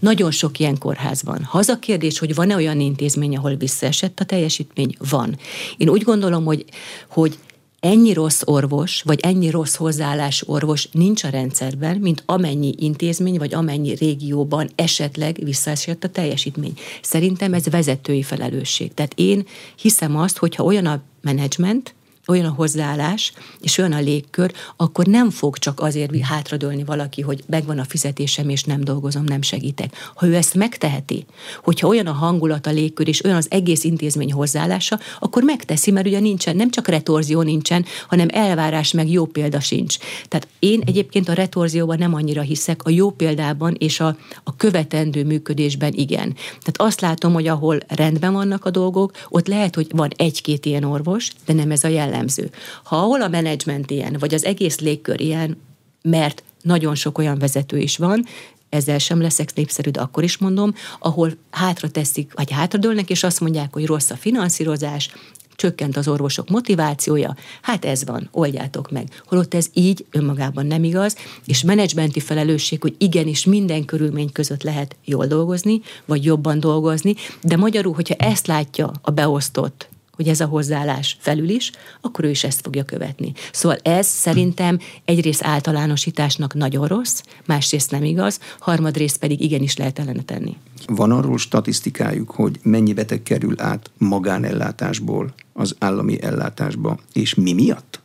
[0.00, 1.44] Nagyon sok ilyen kórház van.
[1.44, 5.38] Ha az a kérdés, hogy van-e olyan intézmény, ahol visszaesett a teljesítmény, van.
[5.76, 6.64] Én úgy gondolom, hogy,
[7.08, 7.38] hogy
[7.84, 13.54] ennyi rossz orvos, vagy ennyi rossz hozzáállás orvos nincs a rendszerben, mint amennyi intézmény, vagy
[13.54, 16.74] amennyi régióban esetleg visszaesett a teljesítmény.
[17.02, 18.94] Szerintem ez vezetői felelősség.
[18.94, 21.94] Tehát én hiszem azt, hogyha olyan a menedzsment,
[22.26, 27.44] olyan a hozzáállás, és olyan a légkör, akkor nem fog csak azért hátradőlni valaki, hogy
[27.46, 29.94] megvan a fizetésem, és nem dolgozom, nem segítek.
[30.14, 31.26] Ha ő ezt megteheti,
[31.62, 36.06] hogyha olyan a hangulat, a légkör, és olyan az egész intézmény hozzáállása, akkor megteszi, mert
[36.06, 39.96] ugye nincsen, nem csak retorzió nincsen, hanem elvárás meg jó példa sincs.
[40.28, 45.24] Tehát én egyébként a retorzióban nem annyira hiszek, a jó példában és a, a követendő
[45.24, 46.32] működésben igen.
[46.34, 50.84] Tehát azt látom, hogy ahol rendben vannak a dolgok, ott lehet, hogy van egy-két ilyen
[50.84, 52.50] orvos, de nem ez a jellem jellemző.
[52.84, 55.56] Ha ahol a menedzsment ilyen, vagy az egész légkör ilyen,
[56.02, 58.24] mert nagyon sok olyan vezető is van,
[58.68, 63.40] ezzel sem leszek népszerű, de akkor is mondom, ahol hátra teszik, vagy hátradőlnek, és azt
[63.40, 65.10] mondják, hogy rossz a finanszírozás,
[65.56, 69.22] csökkent az orvosok motivációja, hát ez van, oldjátok meg.
[69.26, 74.96] Holott ez így önmagában nem igaz, és menedzsmenti felelősség, hogy igenis minden körülmény között lehet
[75.04, 80.46] jól dolgozni, vagy jobban dolgozni, de magyarul, hogyha ezt látja a beosztott hogy ez a
[80.46, 83.32] hozzáállás felül is, akkor ő is ezt fogja követni.
[83.52, 90.22] Szóval ez szerintem egyrészt általánosításnak nagyon rossz, másrészt nem igaz, harmadrészt pedig igenis lehet ellene
[90.22, 90.56] tenni.
[90.86, 98.00] Van arról statisztikájuk, hogy mennyi beteg kerül át magánellátásból az állami ellátásba, és mi miatt?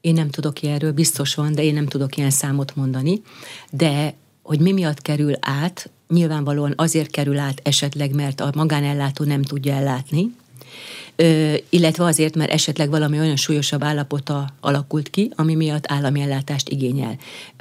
[0.00, 3.22] Én nem tudok ilyenről, biztos van, de én nem tudok ilyen számot mondani,
[3.70, 9.42] de hogy mi miatt kerül át, nyilvánvalóan azért kerül át esetleg, mert a magánellátó nem
[9.42, 10.34] tudja ellátni,
[11.68, 17.18] illetve azért, mert esetleg valami olyan súlyosabb állapota alakult ki, ami miatt állami ellátást igényel.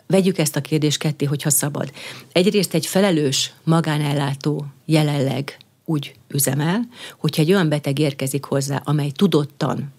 [0.08, 1.92] Vegyük ezt a kérdést ketté, hogyha szabad.
[2.32, 9.94] Egyrészt egy felelős magánellátó jelenleg úgy üzemel, hogyha egy olyan beteg érkezik hozzá, amely tudottan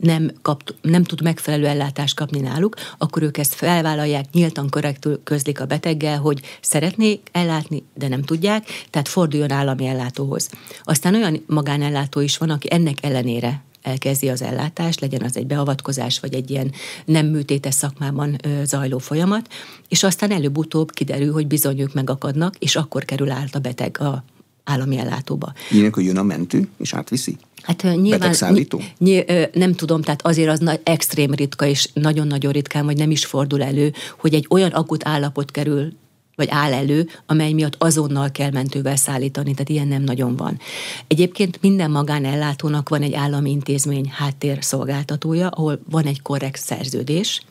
[0.00, 5.60] nem, kap, nem tud megfelelő ellátást kapni náluk, akkor ők ezt felvállalják, nyíltan korrektül közlik
[5.60, 10.50] a beteggel, hogy szeretnék ellátni, de nem tudják, tehát forduljon állami ellátóhoz.
[10.82, 16.20] Aztán olyan magánellátó is van, aki ennek ellenére elkezdi az ellátást, legyen az egy beavatkozás,
[16.20, 16.72] vagy egy ilyen
[17.04, 19.48] nem műtétes szakmában zajló folyamat,
[19.88, 24.24] és aztán előbb-utóbb kiderül, hogy bizony ők megakadnak, és akkor kerül át a beteg a
[24.64, 25.52] állami ellátóba.
[25.70, 27.36] Ilyenek, hogy jön a mentő, és átviszi?
[27.62, 32.84] Hát nyilván ny- ny- nem tudom, tehát azért az nagy, extrém ritka, és nagyon-nagyon ritkán,
[32.84, 35.92] vagy nem is fordul elő, hogy egy olyan akut állapot kerül
[36.38, 40.58] vagy áll elő, amely miatt azonnal kell mentővel szállítani, tehát ilyen nem nagyon van.
[41.06, 47.42] Egyébként minden magánellátónak van egy állami intézmény háttérszolgáltatója, ahol van egy korrekt szerződés,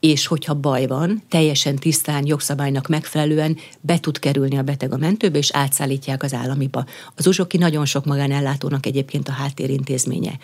[0.00, 5.38] és hogyha baj van, teljesen tisztán, jogszabálynak megfelelően be tud kerülni a beteg a mentőbe,
[5.38, 6.84] és átszállítják az államiba.
[7.14, 10.38] Az uzsoki nagyon sok magánellátónak egyébként a háttérintézménye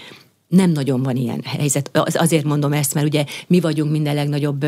[0.49, 1.91] nem nagyon van ilyen helyzet.
[1.93, 4.67] Az, azért mondom ezt, mert ugye mi vagyunk minden legnagyobb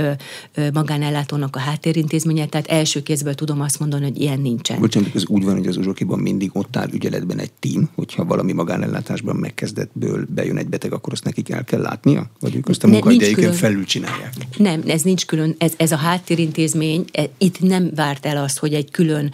[0.72, 4.80] magánellátónak a háttérintézménye, tehát első kézből tudom azt mondani, hogy ilyen nincsen.
[4.80, 8.52] Bocsánat, ez úgy van, hogy az uzsokiban mindig ott áll ügyeletben egy tím, hogyha valami
[8.52, 12.30] magánellátásban megkezdetből bejön egy beteg, akkor azt nekik el kell látnia?
[12.40, 14.32] Vagy ők azt a munkaidejüken felül csinálják?
[14.56, 15.54] Nem, ez nincs külön.
[15.58, 19.32] Ez, ez a háttérintézmény, e, itt nem várt el azt, hogy egy külön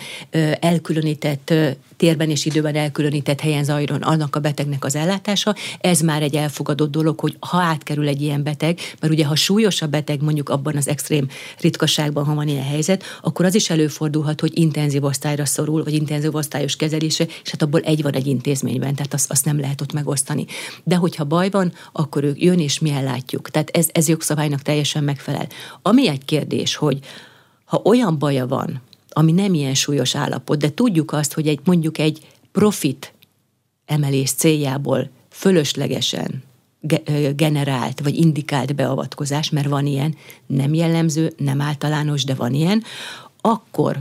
[0.61, 1.54] elkülönített
[1.96, 6.90] térben és időben elkülönített helyen zajlon annak a betegnek az ellátása, ez már egy elfogadott
[6.90, 10.76] dolog, hogy ha átkerül egy ilyen beteg, mert ugye ha súlyos a beteg mondjuk abban
[10.76, 11.28] az extrém
[11.61, 16.35] ritkaságban, ha van ilyen helyzet, akkor az is előfordulhat, hogy intenzív osztályra szorul, vagy intenzív
[16.35, 19.92] osztályos kezelése, és hát abból egy van egy intézményben, tehát azt, azt nem lehet ott
[19.92, 20.46] megosztani.
[20.85, 23.50] De hogyha baj van, akkor ők jön és mi ellátjuk.
[23.50, 25.46] Tehát ez, ez jogszabálynak teljesen megfelel.
[25.83, 26.98] Ami egy kérdés, hogy
[27.64, 28.83] ha olyan baja van,
[29.14, 33.12] ami nem ilyen súlyos állapot, de tudjuk azt, hogy egy mondjuk egy profit
[33.87, 36.42] emelés céljából fölöslegesen
[37.37, 40.14] generált vagy indikált beavatkozás, mert van ilyen,
[40.46, 42.83] nem jellemző, nem általános, de van ilyen,
[43.40, 43.96] akkor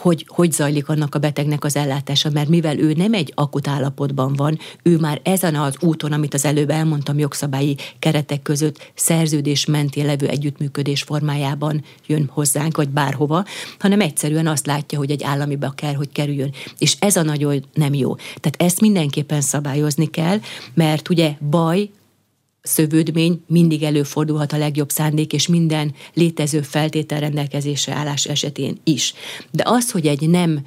[0.00, 4.32] hogy, hogy zajlik annak a betegnek az ellátása, mert mivel ő nem egy akut állapotban
[4.32, 10.06] van, ő már ezen az úton, amit az előbb elmondtam, jogszabályi keretek között szerződés mentén
[10.06, 13.44] levő együttműködés formájában jön hozzánk, vagy bárhova,
[13.78, 16.52] hanem egyszerűen azt látja, hogy egy államiba kell, hogy kerüljön.
[16.78, 18.14] És ez a nagyon nem jó.
[18.14, 20.38] Tehát ezt mindenképpen szabályozni kell,
[20.74, 21.90] mert ugye baj
[22.66, 29.14] szövődmény mindig előfordulhat a legjobb szándék és minden létező feltétel rendelkezésre állás esetén is.
[29.50, 30.66] De az, hogy egy nem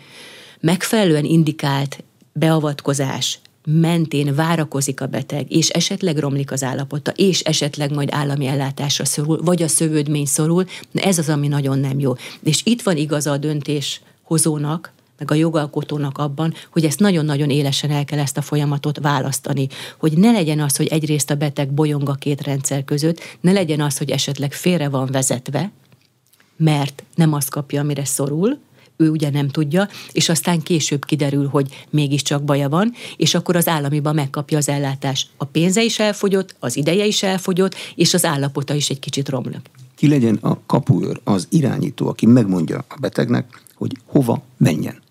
[0.59, 8.09] megfelelően indikált beavatkozás mentén várakozik a beteg, és esetleg romlik az állapota, és esetleg majd
[8.11, 12.13] állami ellátásra szorul, vagy a szövődmény szorul, ez az, ami nagyon nem jó.
[12.43, 17.89] És itt van igaza a döntés hozónak, meg a jogalkotónak abban, hogy ezt nagyon-nagyon élesen
[17.89, 19.67] el kell ezt a folyamatot választani.
[19.97, 23.81] Hogy ne legyen az, hogy egyrészt a beteg bolyong a két rendszer között, ne legyen
[23.81, 25.71] az, hogy esetleg félre van vezetve,
[26.57, 28.59] mert nem azt kapja, amire szorul,
[28.97, 33.67] ő ugye nem tudja, és aztán később kiderül, hogy mégiscsak baja van, és akkor az
[33.67, 35.29] államiban megkapja az ellátást.
[35.37, 39.69] A pénze is elfogyott, az ideje is elfogyott, és az állapota is egy kicsit romlik.
[39.95, 45.05] Ki legyen a kapuőr, az irányító, aki megmondja a betegnek, hogy hova menjen?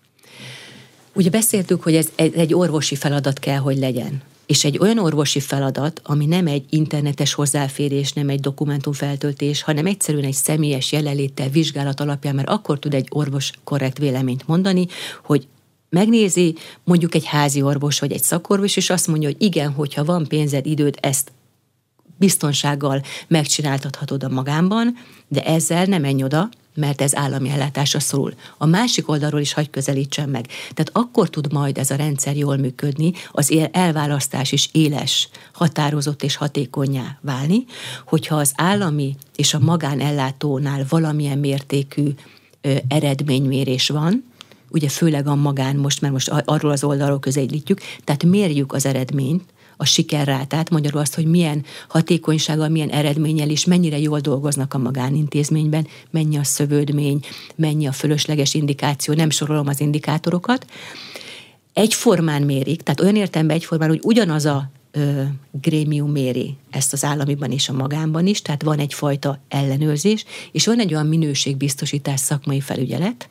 [1.17, 4.23] Ugye beszéltük, hogy ez egy orvosi feladat kell, hogy legyen.
[4.47, 10.25] És egy olyan orvosi feladat, ami nem egy internetes hozzáférés, nem egy dokumentumfeltöltés, hanem egyszerűen
[10.25, 14.87] egy személyes jelenléttel, vizsgálat alapján, mert akkor tud egy orvos korrekt véleményt mondani,
[15.25, 15.47] hogy
[15.89, 20.27] megnézi mondjuk egy házi orvos vagy egy szakorvos, és azt mondja, hogy igen, hogyha van
[20.27, 21.33] pénzed, időd, ezt
[22.17, 24.97] biztonsággal megcsináltathatod a magánban,
[25.29, 28.35] de ezzel nem menj oda, mert ez állami ellátásra szorul.
[28.59, 30.47] A másik oldalról is hagy közelítsen meg.
[30.47, 36.37] Tehát akkor tud majd ez a rendszer jól működni, az elválasztás is éles, határozott és
[36.37, 37.65] hatékonyá válni,
[38.07, 42.09] hogyha az állami és a magánellátónál valamilyen mértékű
[42.61, 44.25] ö, eredménymérés van,
[44.71, 49.43] ugye főleg a magán most, mert most arról az oldalról közelítjük, tehát mérjük az eredményt,
[49.77, 55.87] a sikerrátát, magyarul azt, hogy milyen hatékonysággal, milyen eredménnyel és mennyire jól dolgoznak a magánintézményben,
[56.11, 57.21] mennyi a szövődmény,
[57.55, 60.67] mennyi a fölösleges indikáció, nem sorolom az indikátorokat.
[61.73, 67.51] Egyformán mérik, tehát olyan értelemben egyformán, hogy ugyanaz a ö, grémium méri ezt az államiban
[67.53, 73.29] és a magánban is, tehát van egyfajta ellenőrzés, és van egy olyan minőségbiztosítás szakmai felügyelet,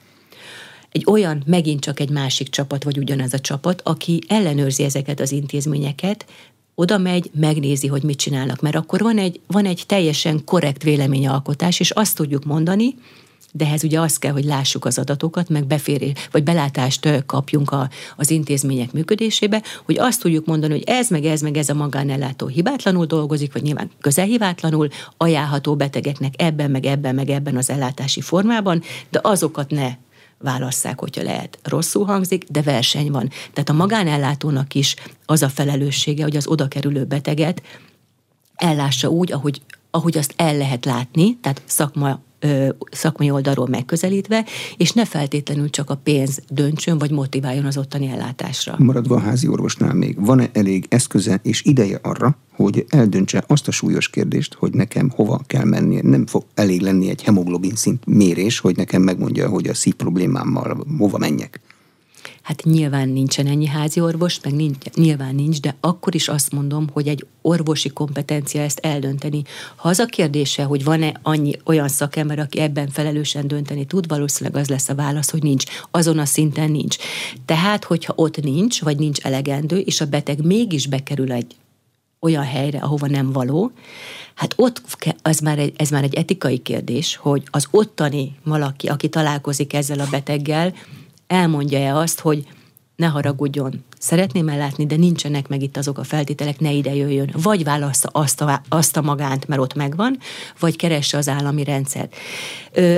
[0.95, 5.31] egy olyan, megint csak egy másik csapat, vagy ugyanaz a csapat, aki ellenőrzi ezeket az
[5.31, 6.25] intézményeket,
[6.75, 11.79] oda megy, megnézi, hogy mit csinálnak, mert akkor van egy, van egy teljesen korrekt véleményalkotás,
[11.79, 12.95] és azt tudjuk mondani,
[13.51, 17.89] de ehhez ugye az kell, hogy lássuk az adatokat, meg beférés, vagy belátást kapjunk a,
[18.15, 22.47] az intézmények működésébe, hogy azt tudjuk mondani, hogy ez, meg ez, meg ez a magánellátó
[22.47, 28.83] hibátlanul dolgozik, vagy nyilván közelhibátlanul, ajánlható betegeknek ebben, meg ebben, meg ebben az ellátási formában,
[29.09, 29.95] de azokat ne
[30.37, 31.59] válasszák, hogyha lehet.
[31.63, 33.29] Rosszul hangzik, de verseny van.
[33.53, 34.95] Tehát a magánellátónak is
[35.25, 37.61] az a felelőssége, hogy az oda kerülő beteget
[38.55, 39.61] ellássa úgy, ahogy,
[39.95, 42.23] ahogy azt el lehet látni, tehát szakma
[42.91, 44.45] szakmai oldalról megközelítve,
[44.77, 48.75] és ne feltétlenül csak a pénz döntsön, vagy motiváljon az ottani ellátásra.
[48.77, 53.71] Maradva a házi orvosnál még, van-e elég eszköze és ideje arra, hogy eldöntse azt a
[53.71, 55.99] súlyos kérdést, hogy nekem hova kell menni.
[56.01, 60.85] Nem fog elég lenni egy hemoglobin szint mérés, hogy nekem megmondja, hogy a szív problémámmal
[60.97, 61.59] hova menjek.
[62.45, 66.87] Hát nyilván nincsen ennyi házi orvos, meg nincs, nyilván nincs, de akkor is azt mondom,
[66.93, 69.43] hogy egy orvosi kompetencia ezt eldönteni.
[69.75, 74.61] Ha az a kérdése, hogy van-e annyi olyan szakember, aki ebben felelősen dönteni tud, valószínűleg
[74.61, 75.65] az lesz a válasz, hogy nincs.
[75.91, 76.95] Azon a szinten nincs.
[77.45, 81.55] Tehát, hogyha ott nincs, vagy nincs elegendő, és a beteg mégis bekerül egy
[82.19, 83.71] olyan helyre, ahova nem való,
[84.33, 84.81] hát ott
[85.21, 89.99] az már egy, ez már egy etikai kérdés, hogy az ottani valaki, aki találkozik ezzel
[89.99, 90.73] a beteggel,
[91.27, 92.47] elmondja-e azt, hogy
[92.95, 97.29] ne haragudjon, szeretném ellátni, de nincsenek meg itt azok a feltételek, ne ide jöjjön.
[97.33, 100.17] Vagy válassza azt a, azt a magánt, mert ott megvan,
[100.59, 102.15] vagy keresse az állami rendszert.
[102.71, 102.95] Ö,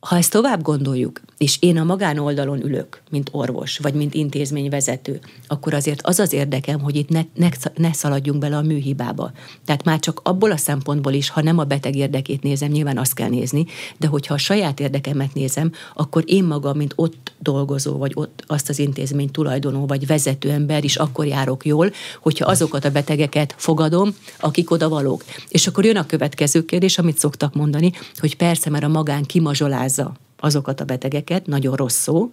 [0.00, 5.74] ha ezt tovább gondoljuk, és én a magánoldalon ülök, mint orvos, vagy mint intézményvezető, akkor
[5.74, 9.32] azért az az érdekem, hogy itt ne, ne, ne szaladjunk bele a műhibába.
[9.64, 13.14] Tehát már csak abból a szempontból is, ha nem a beteg érdekét nézem, nyilván azt
[13.14, 13.66] kell nézni,
[13.98, 18.68] de hogyha a saját érdekemet nézem, akkor én magam, mint ott dolgozó, vagy ott azt
[18.68, 24.14] az intézmény tulajdonó, vagy vezető ember is akkor járok jól, hogyha azokat a betegeket fogadom,
[24.38, 25.24] akik oda valók.
[25.48, 30.16] És akkor jön a következő kérdés, amit szoktak mondani, hogy persze, mert a magán kimazsolázza
[30.42, 32.30] azokat a betegeket, nagyon rossz szó,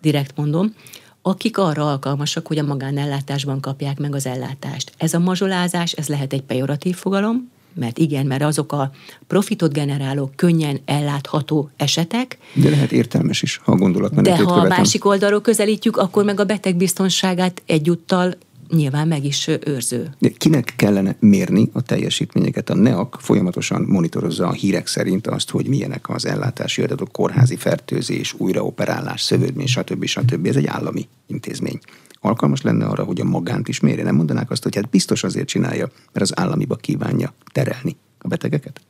[0.00, 0.74] direkt mondom,
[1.22, 4.92] akik arra alkalmasak, hogy a magánellátásban kapják meg az ellátást.
[4.96, 8.90] Ez a mazsolázás, ez lehet egy pejoratív fogalom, mert igen, mert azok a
[9.26, 12.38] profitot generáló, könnyen ellátható esetek.
[12.54, 14.64] De lehet értelmes is, ha a gondolat De ha követem.
[14.64, 18.34] a másik oldalról közelítjük, akkor meg a beteg biztonságát egyúttal
[18.70, 20.14] nyilván meg is őrző.
[20.18, 22.70] De kinek kellene mérni a teljesítményeket?
[22.70, 28.34] A NEAK folyamatosan monitorozza a hírek szerint azt, hogy milyenek az ellátási adatok, kórházi fertőzés,
[28.36, 30.04] újraoperálás, szövődmény, stb.
[30.04, 30.46] stb.
[30.46, 31.78] Ez egy állami intézmény.
[32.20, 34.04] Alkalmas lenne arra, hogy a magánt is mérje.
[34.04, 38.80] Nem mondanák azt, hogy hát biztos azért csinálja, mert az államiba kívánja terelni a betegeket?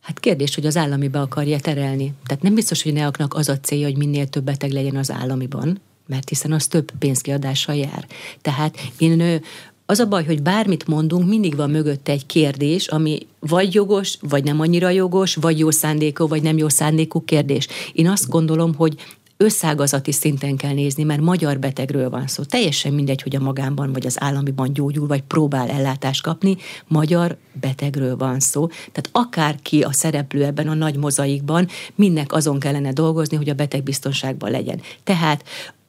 [0.00, 2.12] Hát kérdés, hogy az államiba akarja terelni.
[2.26, 5.80] Tehát nem biztos, hogy neaknak az a célja, hogy minél több beteg legyen az államiban,
[6.06, 8.06] mert hiszen az több pénzkiadással jár.
[8.42, 9.42] Tehát én
[9.86, 14.44] az a baj, hogy bármit mondunk, mindig van mögötte egy kérdés, ami vagy jogos, vagy
[14.44, 17.68] nem annyira jogos, vagy jó szándékú, vagy nem jó szándékú kérdés.
[17.92, 18.96] Én azt gondolom, hogy
[19.36, 22.42] összágazati szinten kell nézni, mert magyar betegről van szó.
[22.42, 26.56] Teljesen mindegy, hogy a magánban vagy az államiban gyógyul, vagy próbál ellátást kapni,
[26.88, 28.66] magyar betegről van szó.
[28.66, 33.82] Tehát akárki a szereplő ebben a nagy mozaikban, mindnek azon kellene dolgozni, hogy a beteg
[33.82, 34.80] biztonságban legyen.
[35.04, 35.44] Tehát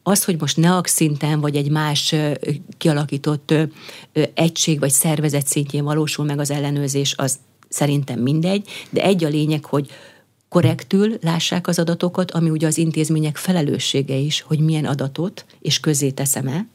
[0.07, 2.15] az, hogy most NEAK szinten, vagy egy más
[2.77, 3.53] kialakított
[4.33, 7.39] egység vagy szervezet szintjén valósul meg az ellenőrzés, az
[7.69, 9.89] szerintem mindegy, de egy a lényeg, hogy
[10.49, 16.09] korrektül lássák az adatokat, ami ugye az intézmények felelőssége is, hogy milyen adatot és közé
[16.11, 16.67] teszem-e,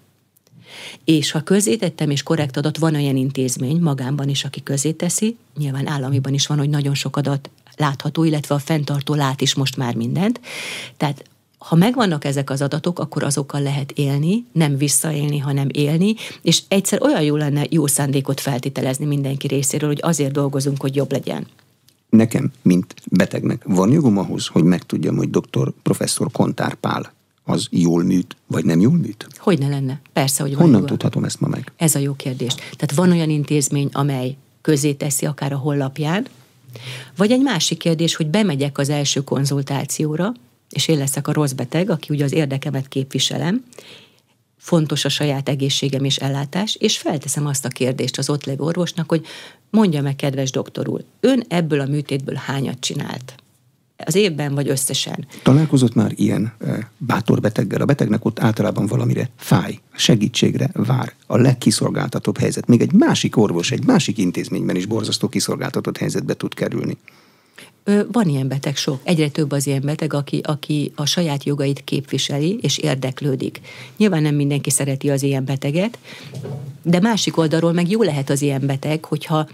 [1.04, 5.86] és ha tettem és korrekt adat, van olyan intézmény magánban is, aki közé teszi, nyilván
[5.86, 9.94] államiban is van, hogy nagyon sok adat látható, illetve a fenntartó lát is most már
[9.94, 10.40] mindent.
[10.96, 11.24] Tehát
[11.68, 17.02] ha megvannak ezek az adatok, akkor azokkal lehet élni, nem visszaélni, hanem élni, és egyszer
[17.02, 21.46] olyan jó lenne jó szándékot feltételezni mindenki részéről, hogy azért dolgozunk, hogy jobb legyen
[22.10, 27.12] nekem, mint betegnek van jogom ahhoz, hogy megtudjam, hogy doktor, professzor Kontár Pál
[27.44, 29.26] az jól műt, vagy nem jól műt?
[29.38, 30.00] Hogy ne lenne?
[30.12, 30.90] Persze, hogy van Honnan joga.
[30.90, 31.72] tudhatom ezt ma meg?
[31.76, 32.54] Ez a jó kérdés.
[32.54, 36.26] Tehát van olyan intézmény, amely közé teszi akár a hollapján,
[37.16, 40.32] vagy egy másik kérdés, hogy bemegyek az első konzultációra,
[40.70, 43.64] és én leszek a rossz beteg, aki ugye az érdekemet képviselem,
[44.56, 49.08] fontos a saját egészségem és ellátás, és felteszem azt a kérdést az ott lévő orvosnak,
[49.08, 49.26] hogy
[49.70, 53.34] mondja meg, kedves doktor úr, ön ebből a műtétből hányat csinált?
[54.04, 55.26] Az évben vagy összesen.
[55.42, 57.80] Találkozott már ilyen e, bátor beteggel?
[57.80, 61.14] A betegnek ott általában valamire fáj, segítségre vár.
[61.26, 62.66] A legkiszolgáltatóbb helyzet.
[62.66, 66.96] Még egy másik orvos, egy másik intézményben is borzasztó kiszolgáltatott helyzetbe tud kerülni.
[68.12, 69.00] Van ilyen beteg sok.
[69.02, 73.60] Egyre több az ilyen beteg, aki, aki a saját jogait képviseli és érdeklődik.
[73.96, 75.98] Nyilván nem mindenki szereti az ilyen beteget,
[76.82, 79.48] de másik oldalról meg jó lehet az ilyen beteg, hogyha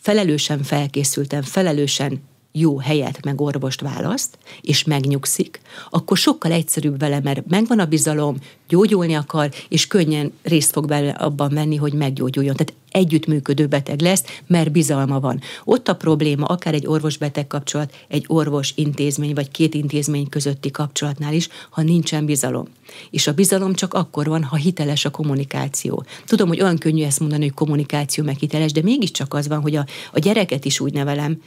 [0.00, 2.20] felelősen felkészültem, felelősen
[2.58, 8.36] jó helyet meg orvost választ, és megnyugszik, akkor sokkal egyszerűbb vele, mert megvan a bizalom,
[8.68, 12.56] gyógyulni akar, és könnyen részt fog bele abban menni, hogy meggyógyuljon.
[12.56, 15.40] Tehát együttműködő beteg lesz, mert bizalma van.
[15.64, 21.48] Ott a probléma, akár egy orvos-beteg kapcsolat, egy orvos-intézmény, vagy két intézmény közötti kapcsolatnál is,
[21.70, 22.66] ha nincsen bizalom.
[23.10, 26.04] És a bizalom csak akkor van, ha hiteles a kommunikáció.
[26.24, 29.76] Tudom, hogy olyan könnyű ezt mondani, hogy kommunikáció meg hiteles, de mégiscsak az van, hogy
[29.76, 31.40] a, a gyereket is úgy nevelem,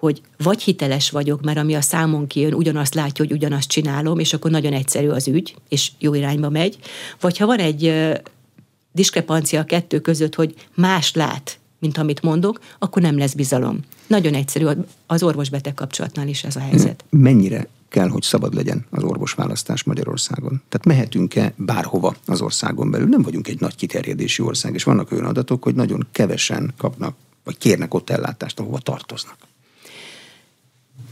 [0.00, 4.32] hogy vagy hiteles vagyok, mert ami a számon kijön, ugyanazt látja, hogy ugyanazt csinálom, és
[4.32, 6.78] akkor nagyon egyszerű az ügy, és jó irányba megy,
[7.20, 7.92] vagy ha van egy
[8.92, 13.80] diskrepancia a kettő között, hogy más lát, mint amit mondok, akkor nem lesz bizalom.
[14.06, 14.66] Nagyon egyszerű,
[15.06, 17.04] az orvos-beteg kapcsolatnál is ez a helyzet.
[17.10, 20.62] Mennyire kell, hogy szabad legyen az orvosválasztás Magyarországon.
[20.68, 23.08] Tehát mehetünk-e bárhova az országon belül?
[23.08, 27.58] Nem vagyunk egy nagy kiterjedésű ország, és vannak olyan adatok, hogy nagyon kevesen kapnak, vagy
[27.58, 29.36] kérnek ott ellátást, ahova tartoznak.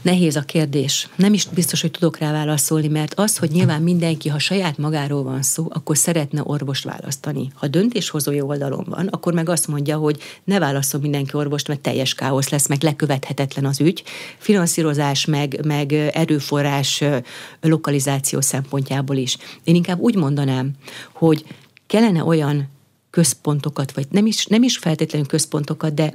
[0.09, 1.09] Nehéz a kérdés.
[1.17, 5.23] Nem is biztos, hogy tudok rá válaszolni, mert az, hogy nyilván mindenki, ha saját magáról
[5.23, 7.51] van szó, akkor szeretne orvost választani.
[7.55, 12.15] Ha döntéshozói oldalon van, akkor meg azt mondja, hogy ne válaszol mindenki orvost, mert teljes
[12.15, 14.03] káosz lesz, meg lekövethetetlen az ügy.
[14.39, 17.05] Finanszírozás, meg, meg erőforrás
[17.61, 19.37] lokalizáció szempontjából is.
[19.65, 20.71] Én inkább úgy mondanám,
[21.13, 21.45] hogy
[21.87, 22.69] kellene olyan
[23.11, 26.15] központokat, vagy nem is, nem is feltétlenül központokat, de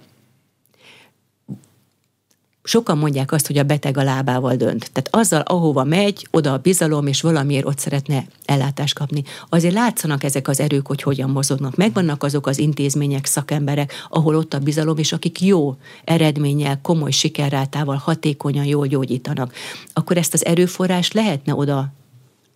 [2.64, 4.92] sokan mondják azt, hogy a beteg a lábával dönt.
[4.92, 9.24] Tehát azzal, ahova megy, oda a bizalom, és valamiért ott szeretne ellátást kapni.
[9.50, 11.76] Azért látszanak ezek az erők, hogy hogyan mozognak.
[11.76, 17.96] Megvannak azok az intézmények, szakemberek, ahol ott a bizalom, és akik jó eredménnyel, komoly sikerrátával,
[17.96, 19.54] hatékonyan jól gyógyítanak.
[19.94, 21.94] Akkor ezt az erőforrást lehetne oda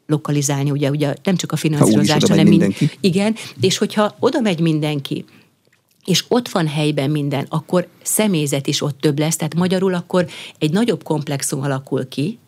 [0.05, 5.25] lokalizálni, ugye, ugye nem csak a finanszírozás, hanem mind, igen, és hogyha oda megy mindenki,
[6.07, 10.27] és ott van helyben minden, akkor személyzet is ott több lesz, tehát magyarul akkor
[10.59, 12.39] egy nagyobb komplexum alakul ki,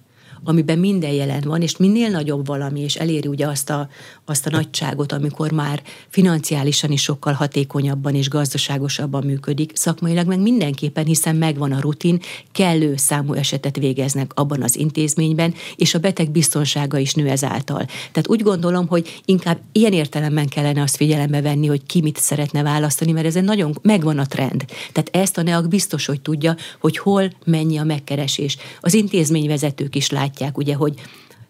[0.44, 3.90] amiben minden jelen van, és minél nagyobb valami, és eléri ugye azt a,
[4.26, 11.06] azt a nagyságot, amikor már financiálisan is sokkal hatékonyabban és gazdaságosabban működik, szakmailag meg mindenképpen,
[11.06, 12.20] hiszen megvan a rutin,
[12.52, 17.86] kellő számú esetet végeznek abban az intézményben, és a beteg biztonsága is nő ezáltal.
[17.86, 22.64] Tehát úgy gondolom, hogy inkább ilyen értelemben kellene azt figyelembe venni, hogy ki mit szeretne
[22.64, 24.66] választani, mert ezen nagyon megvan a trend.
[24.92, 28.58] Tehát ezt a NEAK biztos, hogy tudja, hogy hol mennyi a megkeresés.
[28.82, 30.94] Az intézményvezetők is látják, látják, ugye, hogy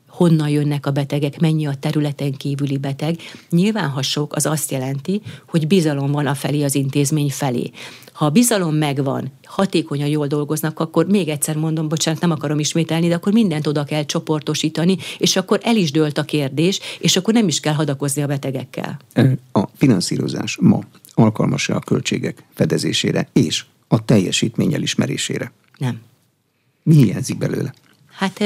[0.08, 3.16] honnan jönnek a betegek, mennyi a területen kívüli beteg.
[3.50, 7.72] Nyilván, ha sok, az azt jelenti, hogy bizalom van a felé az intézmény felé.
[8.14, 13.08] Ha a bizalom megvan, hatékonyan jól dolgoznak, akkor még egyszer mondom, bocsánat, nem akarom ismételni,
[13.08, 17.34] de akkor mindent oda kell csoportosítani, és akkor el is dőlt a kérdés, és akkor
[17.34, 19.00] nem is kell hadakozni a betegekkel.
[19.52, 20.80] A finanszírozás ma
[21.14, 25.52] alkalmas-e a költségek fedezésére és a teljesítmény elismerésére?
[25.78, 26.00] Nem.
[26.84, 27.74] Mi hiányzik belőle?
[28.20, 28.44] Hát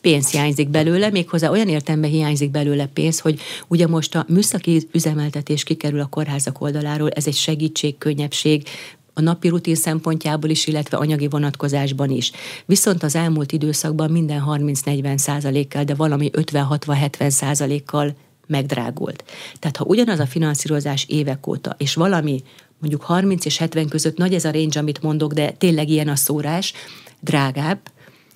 [0.00, 5.62] pénz hiányzik belőle, méghozzá olyan értelemben hiányzik belőle pénz, hogy ugye most a műszaki üzemeltetés
[5.62, 8.68] kikerül a kórházak oldaláról, ez egy segítség, könnyebbség,
[9.14, 12.32] a napi rutin szempontjából is, illetve anyagi vonatkozásban is.
[12.66, 18.14] Viszont az elmúlt időszakban minden 30-40 százalékkal, de valami 50-60-70 százalékkal
[18.46, 19.24] megdrágult.
[19.58, 22.42] Tehát ha ugyanaz a finanszírozás évek óta, és valami
[22.78, 26.16] mondjuk 30 és 70 között nagy ez a range, amit mondok, de tényleg ilyen a
[26.16, 26.72] szórás,
[27.20, 27.78] drágább,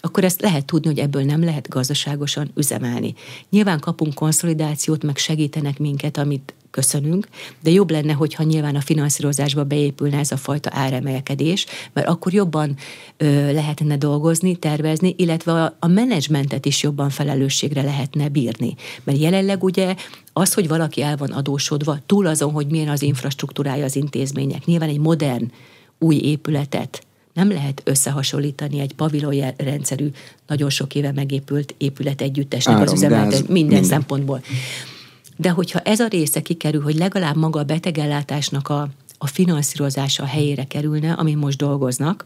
[0.05, 3.15] akkor ezt lehet tudni, hogy ebből nem lehet gazdaságosan üzemelni.
[3.51, 7.29] Nyilván kapunk konszolidációt, meg segítenek minket, amit köszönünk,
[7.63, 12.77] de jobb lenne, hogyha nyilván a finanszírozásba beépülne ez a fajta áremelkedés, mert akkor jobban
[13.17, 18.75] ö, lehetne dolgozni, tervezni, illetve a, a menedzsmentet is jobban felelősségre lehetne bírni.
[19.05, 19.95] Mert jelenleg ugye
[20.33, 24.89] az, hogy valaki el van adósodva, túl azon, hogy milyen az infrastruktúrája az intézmények, nyilván
[24.89, 25.51] egy modern
[25.99, 30.11] új épületet nem lehet összehasonlítani egy pavilon rendszerű,
[30.47, 34.43] nagyon sok éve megépült épület együttesnek Áram, az üzemeltet minden, minden szempontból.
[35.37, 40.27] De hogyha ez a része kikerül, hogy legalább maga a betegellátásnak a, a finanszírozása a
[40.27, 42.25] helyére kerülne, amin most dolgoznak,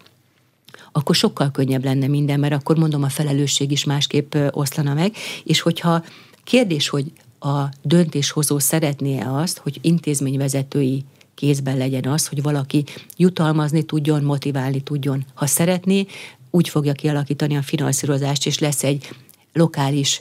[0.92, 5.60] akkor sokkal könnyebb lenne minden, mert akkor mondom, a felelősség is másképp oszlana meg, és
[5.60, 6.04] hogyha
[6.44, 11.04] kérdés, hogy a döntéshozó szeretné-e azt, hogy intézményvezetői
[11.36, 12.84] kézben legyen az, hogy valaki
[13.16, 15.24] jutalmazni tudjon, motiválni tudjon.
[15.34, 16.06] Ha szeretné,
[16.50, 19.08] úgy fogja kialakítani a finanszírozást, és lesz egy
[19.52, 20.20] lokális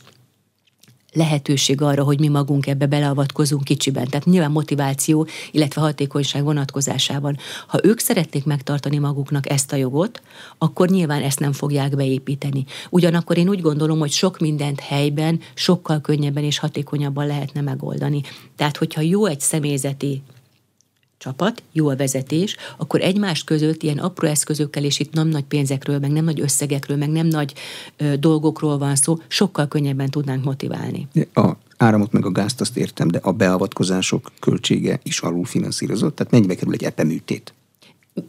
[1.15, 4.07] lehetőség arra, hogy mi magunk ebbe beleavatkozunk kicsiben.
[4.07, 7.37] Tehát nyilván motiváció, illetve hatékonyság vonatkozásában.
[7.67, 10.21] Ha ők szeretnék megtartani maguknak ezt a jogot,
[10.57, 12.65] akkor nyilván ezt nem fogják beépíteni.
[12.89, 18.21] Ugyanakkor én úgy gondolom, hogy sok mindent helyben sokkal könnyebben és hatékonyabban lehetne megoldani.
[18.55, 20.21] Tehát, hogyha jó egy személyzeti
[21.25, 25.99] csapat, jó a vezetés, akkor egymás között ilyen apró eszközökkel, és itt nem nagy pénzekről,
[25.99, 27.53] meg nem nagy összegekről, meg nem nagy
[27.97, 31.07] ö, dolgokról van szó, sokkal könnyebben tudnánk motiválni.
[31.33, 36.55] A áramot meg a gázt azt értem, de a beavatkozások költsége is alulfinanszírozott, tehát mennyibe
[36.55, 37.53] kerül egy epeműtét?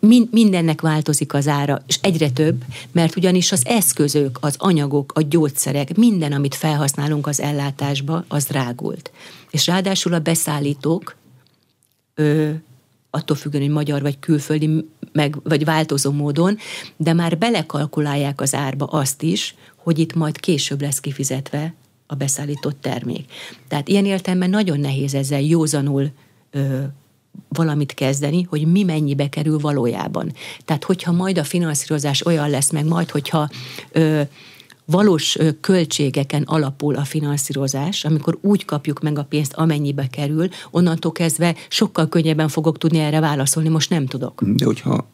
[0.01, 5.23] Min- mindennek változik az ára, és egyre több, mert ugyanis az eszközök, az anyagok, a
[5.23, 9.11] gyógyszerek, minden, amit felhasználunk az ellátásba, az drágult.
[9.51, 11.17] És ráadásul a beszállítók
[12.15, 12.51] ö,
[13.17, 16.57] attól függően, hogy magyar vagy külföldi, meg, vagy változó módon,
[16.97, 21.75] de már belekalkulálják az árba azt is, hogy itt majd később lesz kifizetve
[22.07, 23.33] a beszállított termék.
[23.69, 26.11] Tehát ilyen értelemben nagyon nehéz ezzel józanul
[26.51, 26.83] ö,
[27.49, 30.33] valamit kezdeni, hogy mi mennyibe kerül valójában.
[30.65, 33.49] Tehát hogyha majd a finanszírozás olyan lesz meg, majd hogyha
[33.93, 34.23] ö,
[34.87, 41.55] valós költségeken alapul a finanszírozás, amikor úgy kapjuk meg a pénzt, amennyibe kerül, onnantól kezdve
[41.69, 44.43] sokkal könnyebben fogok tudni erre válaszolni, most nem tudok.
[44.45, 45.07] De hogyha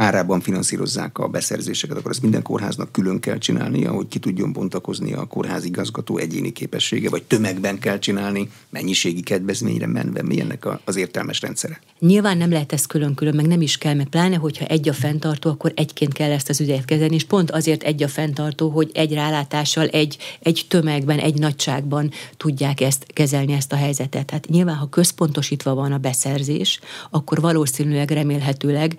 [0.00, 5.12] árában finanszírozzák a beszerzéseket, akkor ezt minden kórháznak külön kell csinálnia, hogy ki tudjon bontakozni
[5.12, 10.96] a kórház igazgató egyéni képessége, vagy tömegben kell csinálni, mennyiségi kedvezményre menve, mi ennek az
[10.96, 11.80] értelmes rendszere?
[11.98, 15.50] Nyilván nem lehet ezt külön-külön, meg nem is kell, meg pláne, hogyha egy a fenntartó,
[15.50, 19.12] akkor egyként kell ezt az ügyet kezelni, és pont azért egy a fenntartó, hogy egy
[19.12, 24.30] rálátással, egy, egy tömegben, egy nagyságban tudják ezt kezelni, ezt a helyzetet.
[24.30, 26.80] Hát nyilván, ha központosítva van a beszerzés,
[27.10, 28.98] akkor valószínűleg remélhetőleg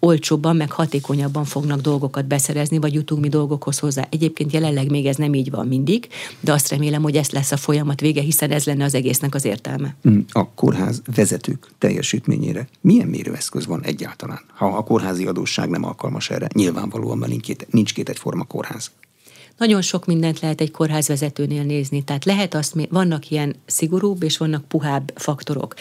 [0.00, 4.06] olcsóbban, meg hatékonyabban fognak dolgokat beszerezni, vagy jutunk mi dolgokhoz hozzá.
[4.10, 6.08] Egyébként jelenleg még ez nem így van mindig,
[6.40, 9.44] de azt remélem, hogy ez lesz a folyamat vége, hiszen ez lenne az egésznek az
[9.44, 9.94] értelme.
[10.08, 14.40] Mm, a kórház vezetők teljesítményére milyen mérőeszköz van egyáltalán?
[14.54, 18.90] Ha a kórházi adósság nem alkalmas erre, nyilvánvalóan nincs két, nincs két egyforma kórház
[19.60, 22.02] nagyon sok mindent lehet egy kórházvezetőnél nézni.
[22.02, 25.74] Tehát lehet azt, vannak ilyen szigorúbb és vannak puhább faktorok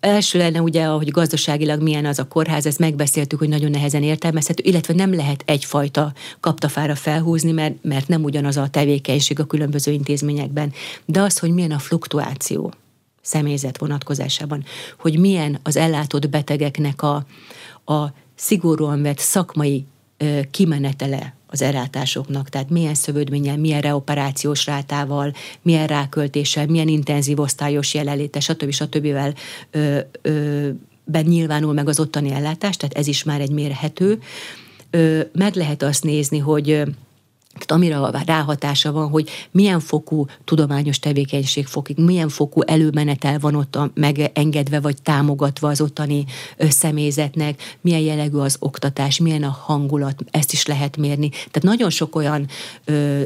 [0.00, 4.62] első lenne ugye, hogy gazdaságilag milyen az a kórház, ezt megbeszéltük, hogy nagyon nehezen értelmezhető,
[4.66, 10.72] illetve nem lehet egyfajta kaptafára felhúzni, mert, mert nem ugyanaz a tevékenység a különböző intézményekben.
[11.04, 12.72] De az, hogy milyen a fluktuáció
[13.20, 14.64] személyzet vonatkozásában,
[14.98, 17.14] hogy milyen az ellátott betegeknek a,
[17.84, 19.86] a szigorúan vett szakmai
[20.50, 25.32] kimenetele az ellátásoknak, tehát milyen szövődménnyel, milyen reoperációs rátával,
[25.62, 28.70] milyen ráköltéssel, milyen intenzív osztályos jelenléte, stb.
[28.70, 29.16] stb.
[29.70, 30.68] Ö, ö,
[31.04, 34.18] ben nyilvánul meg az ottani ellátás, tehát ez is már egy mérhető.
[34.90, 36.82] Ö, meg lehet azt nézni, hogy
[37.52, 43.54] tehát amire a ráhatása van, hogy milyen fokú tudományos tevékenység fokig, milyen fokú előmenetel van
[43.54, 46.24] ott megengedve vagy támogatva az ottani
[46.58, 51.28] személyzetnek, milyen jellegű az oktatás, milyen a hangulat, ezt is lehet mérni.
[51.28, 52.48] Tehát nagyon sok olyan
[52.84, 53.22] ö,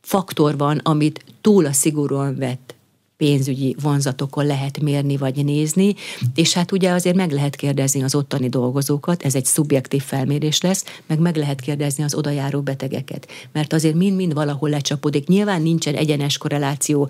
[0.00, 2.74] faktor van, amit túl a szigorúan vett
[3.20, 5.94] pénzügyi vonzatokon lehet mérni vagy nézni,
[6.34, 10.84] és hát ugye azért meg lehet kérdezni az ottani dolgozókat, ez egy szubjektív felmérés lesz,
[11.06, 15.28] meg meg lehet kérdezni az odajáró betegeket, mert azért mind-mind valahol lecsapódik.
[15.28, 17.08] Nyilván nincsen egyenes korreláció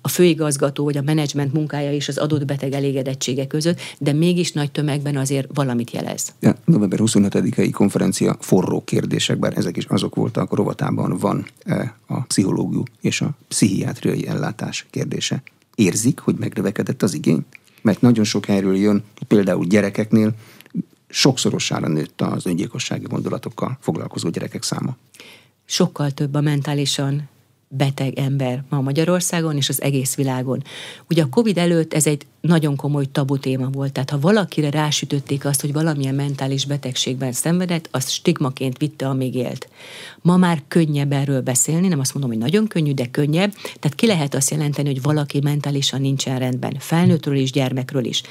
[0.00, 4.70] a főigazgató vagy a menedzsment munkája és az adott beteg elégedettsége között, de mégis nagy
[4.70, 6.34] tömegben azért valamit jelez.
[6.40, 12.20] Ja, november 25-i konferencia forró kérdések, bár ezek is azok voltak, rovatában van e, a
[12.20, 15.42] pszichológiú és a pszichiátriai ellátás kérdése.
[15.74, 17.44] Érzik, hogy megnövekedett az igény?
[17.82, 20.34] Mert nagyon sok erről jön, például gyerekeknél,
[21.08, 24.96] sokszorosára nőtt az öngyilkossági gondolatokkal foglalkozó gyerekek száma.
[25.64, 27.28] Sokkal több a mentálisan
[27.68, 30.62] beteg ember ma Magyarországon és az egész világon.
[31.08, 35.44] Ugye a Covid előtt ez egy nagyon komoly tabu téma volt, tehát ha valakire rásütötték
[35.44, 39.68] azt, hogy valamilyen mentális betegségben szenvedett, az stigmaként vitte, amíg élt.
[40.20, 44.06] Ma már könnyebb erről beszélni, nem azt mondom, hogy nagyon könnyű, de könnyebb, tehát ki
[44.06, 48.22] lehet azt jelenteni, hogy valaki mentálisan nincsen rendben, felnőttről is, gyermekről is.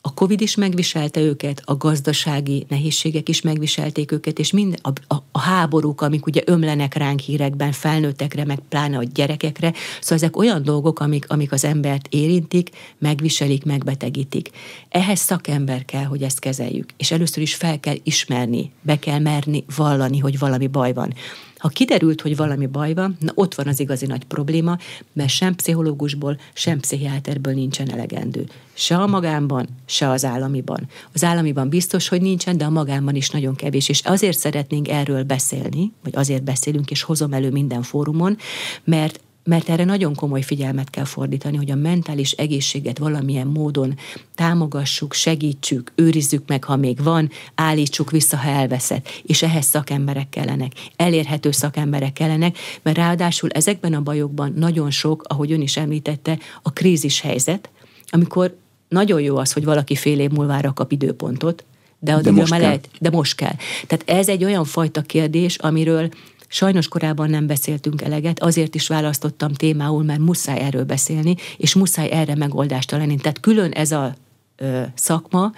[0.00, 5.22] A Covid is megviselte őket, a gazdasági nehézségek is megviselték őket, és mind a, a,
[5.32, 10.62] a háborúk, amik ugye ömlenek ránk hírekben, felnőttekre, meg pláne a gyerekekre, szóval ezek olyan
[10.62, 14.50] dolgok, amik, amik az embert érintik, megviselik, megbetegítik.
[14.88, 19.64] Ehhez szakember kell, hogy ezt kezeljük, és először is fel kell ismerni, be kell merni
[19.76, 21.14] vallani, hogy valami baj van.
[21.58, 24.78] Ha kiderült, hogy valami baj van, na ott van az igazi nagy probléma,
[25.12, 28.46] mert sem pszichológusból, sem pszichiáterből nincsen elegendő.
[28.74, 30.88] Se a magánban, se az államiban.
[31.12, 33.88] Az államiban biztos, hogy nincsen, de a magánban is nagyon kevés.
[33.88, 38.36] És azért szeretnénk erről beszélni, vagy azért beszélünk, és hozom elő minden fórumon,
[38.84, 43.94] mert mert erre nagyon komoly figyelmet kell fordítani, hogy a mentális egészséget valamilyen módon
[44.34, 49.08] támogassuk, segítsük, őrizzük meg, ha még van, állítsuk vissza, ha elveszett.
[49.22, 55.52] És ehhez szakemberek kellenek, elérhető szakemberek kellenek, mert ráadásul ezekben a bajokban nagyon sok, ahogy
[55.52, 57.70] ön is említette, a krízis helyzet,
[58.08, 58.56] amikor
[58.88, 61.64] nagyon jó az, hogy valaki fél év múlvára kap időpontot,
[61.98, 63.54] de addigra most már lehet, de most kell.
[63.86, 66.08] Tehát ez egy olyan fajta kérdés, amiről
[66.48, 72.10] Sajnos korábban nem beszéltünk eleget, azért is választottam témául, mert muszáj erről beszélni, és muszáj
[72.10, 73.16] erre megoldást találni.
[73.16, 74.14] Tehát külön ez a
[74.56, 75.52] ö, szakma,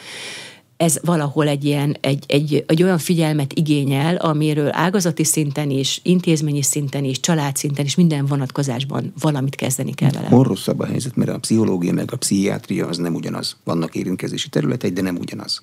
[0.77, 6.63] ez valahol egy ilyen, egy, egy, egy olyan figyelmet igényel, amiről ágazati szinten is, intézményi
[6.63, 10.29] szinten is, család szinten is, minden vonatkozásban valamit kezdeni kell vele.
[10.29, 13.57] Hol rosszabb a helyzet, mert a pszichológia meg a pszichiátria az nem ugyanaz.
[13.65, 15.63] Vannak érintkezési területei, de nem ugyanaz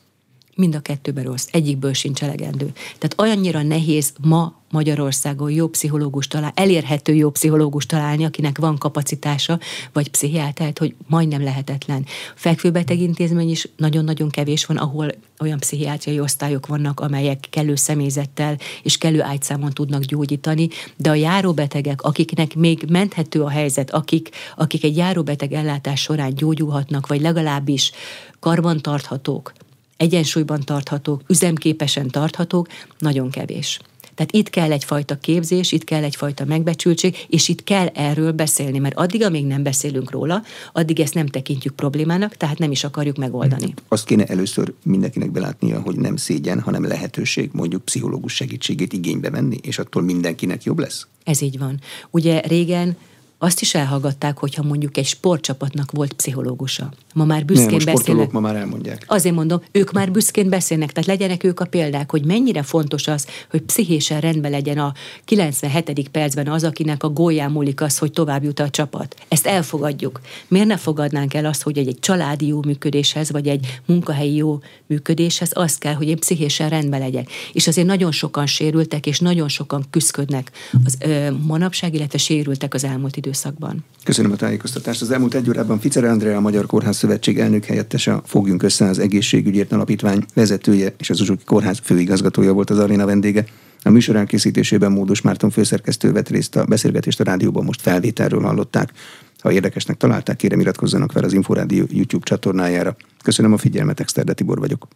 [0.58, 2.72] mind a kettőben rossz, egyikből sincs elegendő.
[2.98, 9.60] Tehát olyannyira nehéz ma Magyarországon jó pszichológus találni, elérhető jó pszichológus találni, akinek van kapacitása,
[9.94, 12.06] vagy pszichiátert, hogy majdnem lehetetlen.
[12.36, 18.98] Fekvőbeteg intézmény is nagyon-nagyon kevés van, ahol olyan pszichiátriai osztályok vannak, amelyek kellő személyzettel és
[18.98, 24.98] kellő ágyszámon tudnak gyógyítani, de a járóbetegek, akiknek még menthető a helyzet, akik, akik egy
[24.98, 27.92] járóbeteg ellátás során gyógyulhatnak, vagy legalábbis
[28.40, 29.54] karbantarthatók,
[29.98, 32.68] egyensúlyban tarthatók, üzemképesen tarthatók,
[33.00, 33.80] nagyon kevés.
[34.18, 38.96] Tehát itt kell egyfajta képzés, itt kell egyfajta megbecsültség, és itt kell erről beszélni, mert
[38.96, 40.44] addig, amíg nem beszélünk róla,
[40.74, 43.74] addig ezt nem tekintjük problémának, tehát nem is akarjuk megoldani.
[43.88, 49.58] Azt kéne először mindenkinek belátnia, hogy nem szégyen, hanem lehetőség mondjuk pszichológus segítségét igénybe venni,
[49.62, 51.08] és attól mindenkinek jobb lesz?
[51.24, 51.80] Ez így van.
[52.10, 52.98] Ugye régen
[53.40, 56.92] azt is elhallgatták, hogyha mondjuk egy sportcsapatnak volt pszichológusa.
[57.14, 58.32] Ma már büszkén Nem, beszélnek.
[58.32, 59.06] ma már elmondják.
[59.08, 63.28] Azért mondom, ők már büszkén beszélnek, tehát legyenek ők a példák, hogy mennyire fontos az,
[63.50, 64.94] hogy pszichésen rendben legyen a
[65.26, 66.10] 97.
[66.10, 69.16] percben az, akinek a gólján múlik az, hogy tovább jut a csapat.
[69.28, 70.22] Ezt elfogadjuk.
[70.48, 74.60] Miért ne fogadnánk el azt, hogy egy, egy családi jó működéshez, vagy egy munkahelyi jó
[74.86, 77.30] működéshez az kell, hogy én pszichésen rendben legyek.
[77.54, 80.52] És azért nagyon sokan sérültek, és nagyon sokan küzdködnek
[80.86, 83.84] az ö, manapság, illetve sérültek az elmúlt idő időszakban.
[84.04, 85.02] Köszönöm a tájékoztatást.
[85.02, 89.00] Az elmúlt egy órában Ficer Andrea, a Magyar Kórház Szövetség elnök helyettese, Fogjunk össze az
[89.00, 93.46] egészségügyért alapítvány vezetője és az Uzsuki Kórház főigazgatója volt az aréna vendége.
[93.84, 98.92] A műsor elkészítésében Módos Márton főszerkesztő vett részt a beszélgetést a rádióban, most felvételről hallották.
[99.40, 102.96] Ha érdekesnek találták, kérem iratkozzanak fel az Inforádió YouTube csatornájára.
[103.24, 104.88] Köszönöm a figyelmet, Exterde Tibor vagyok.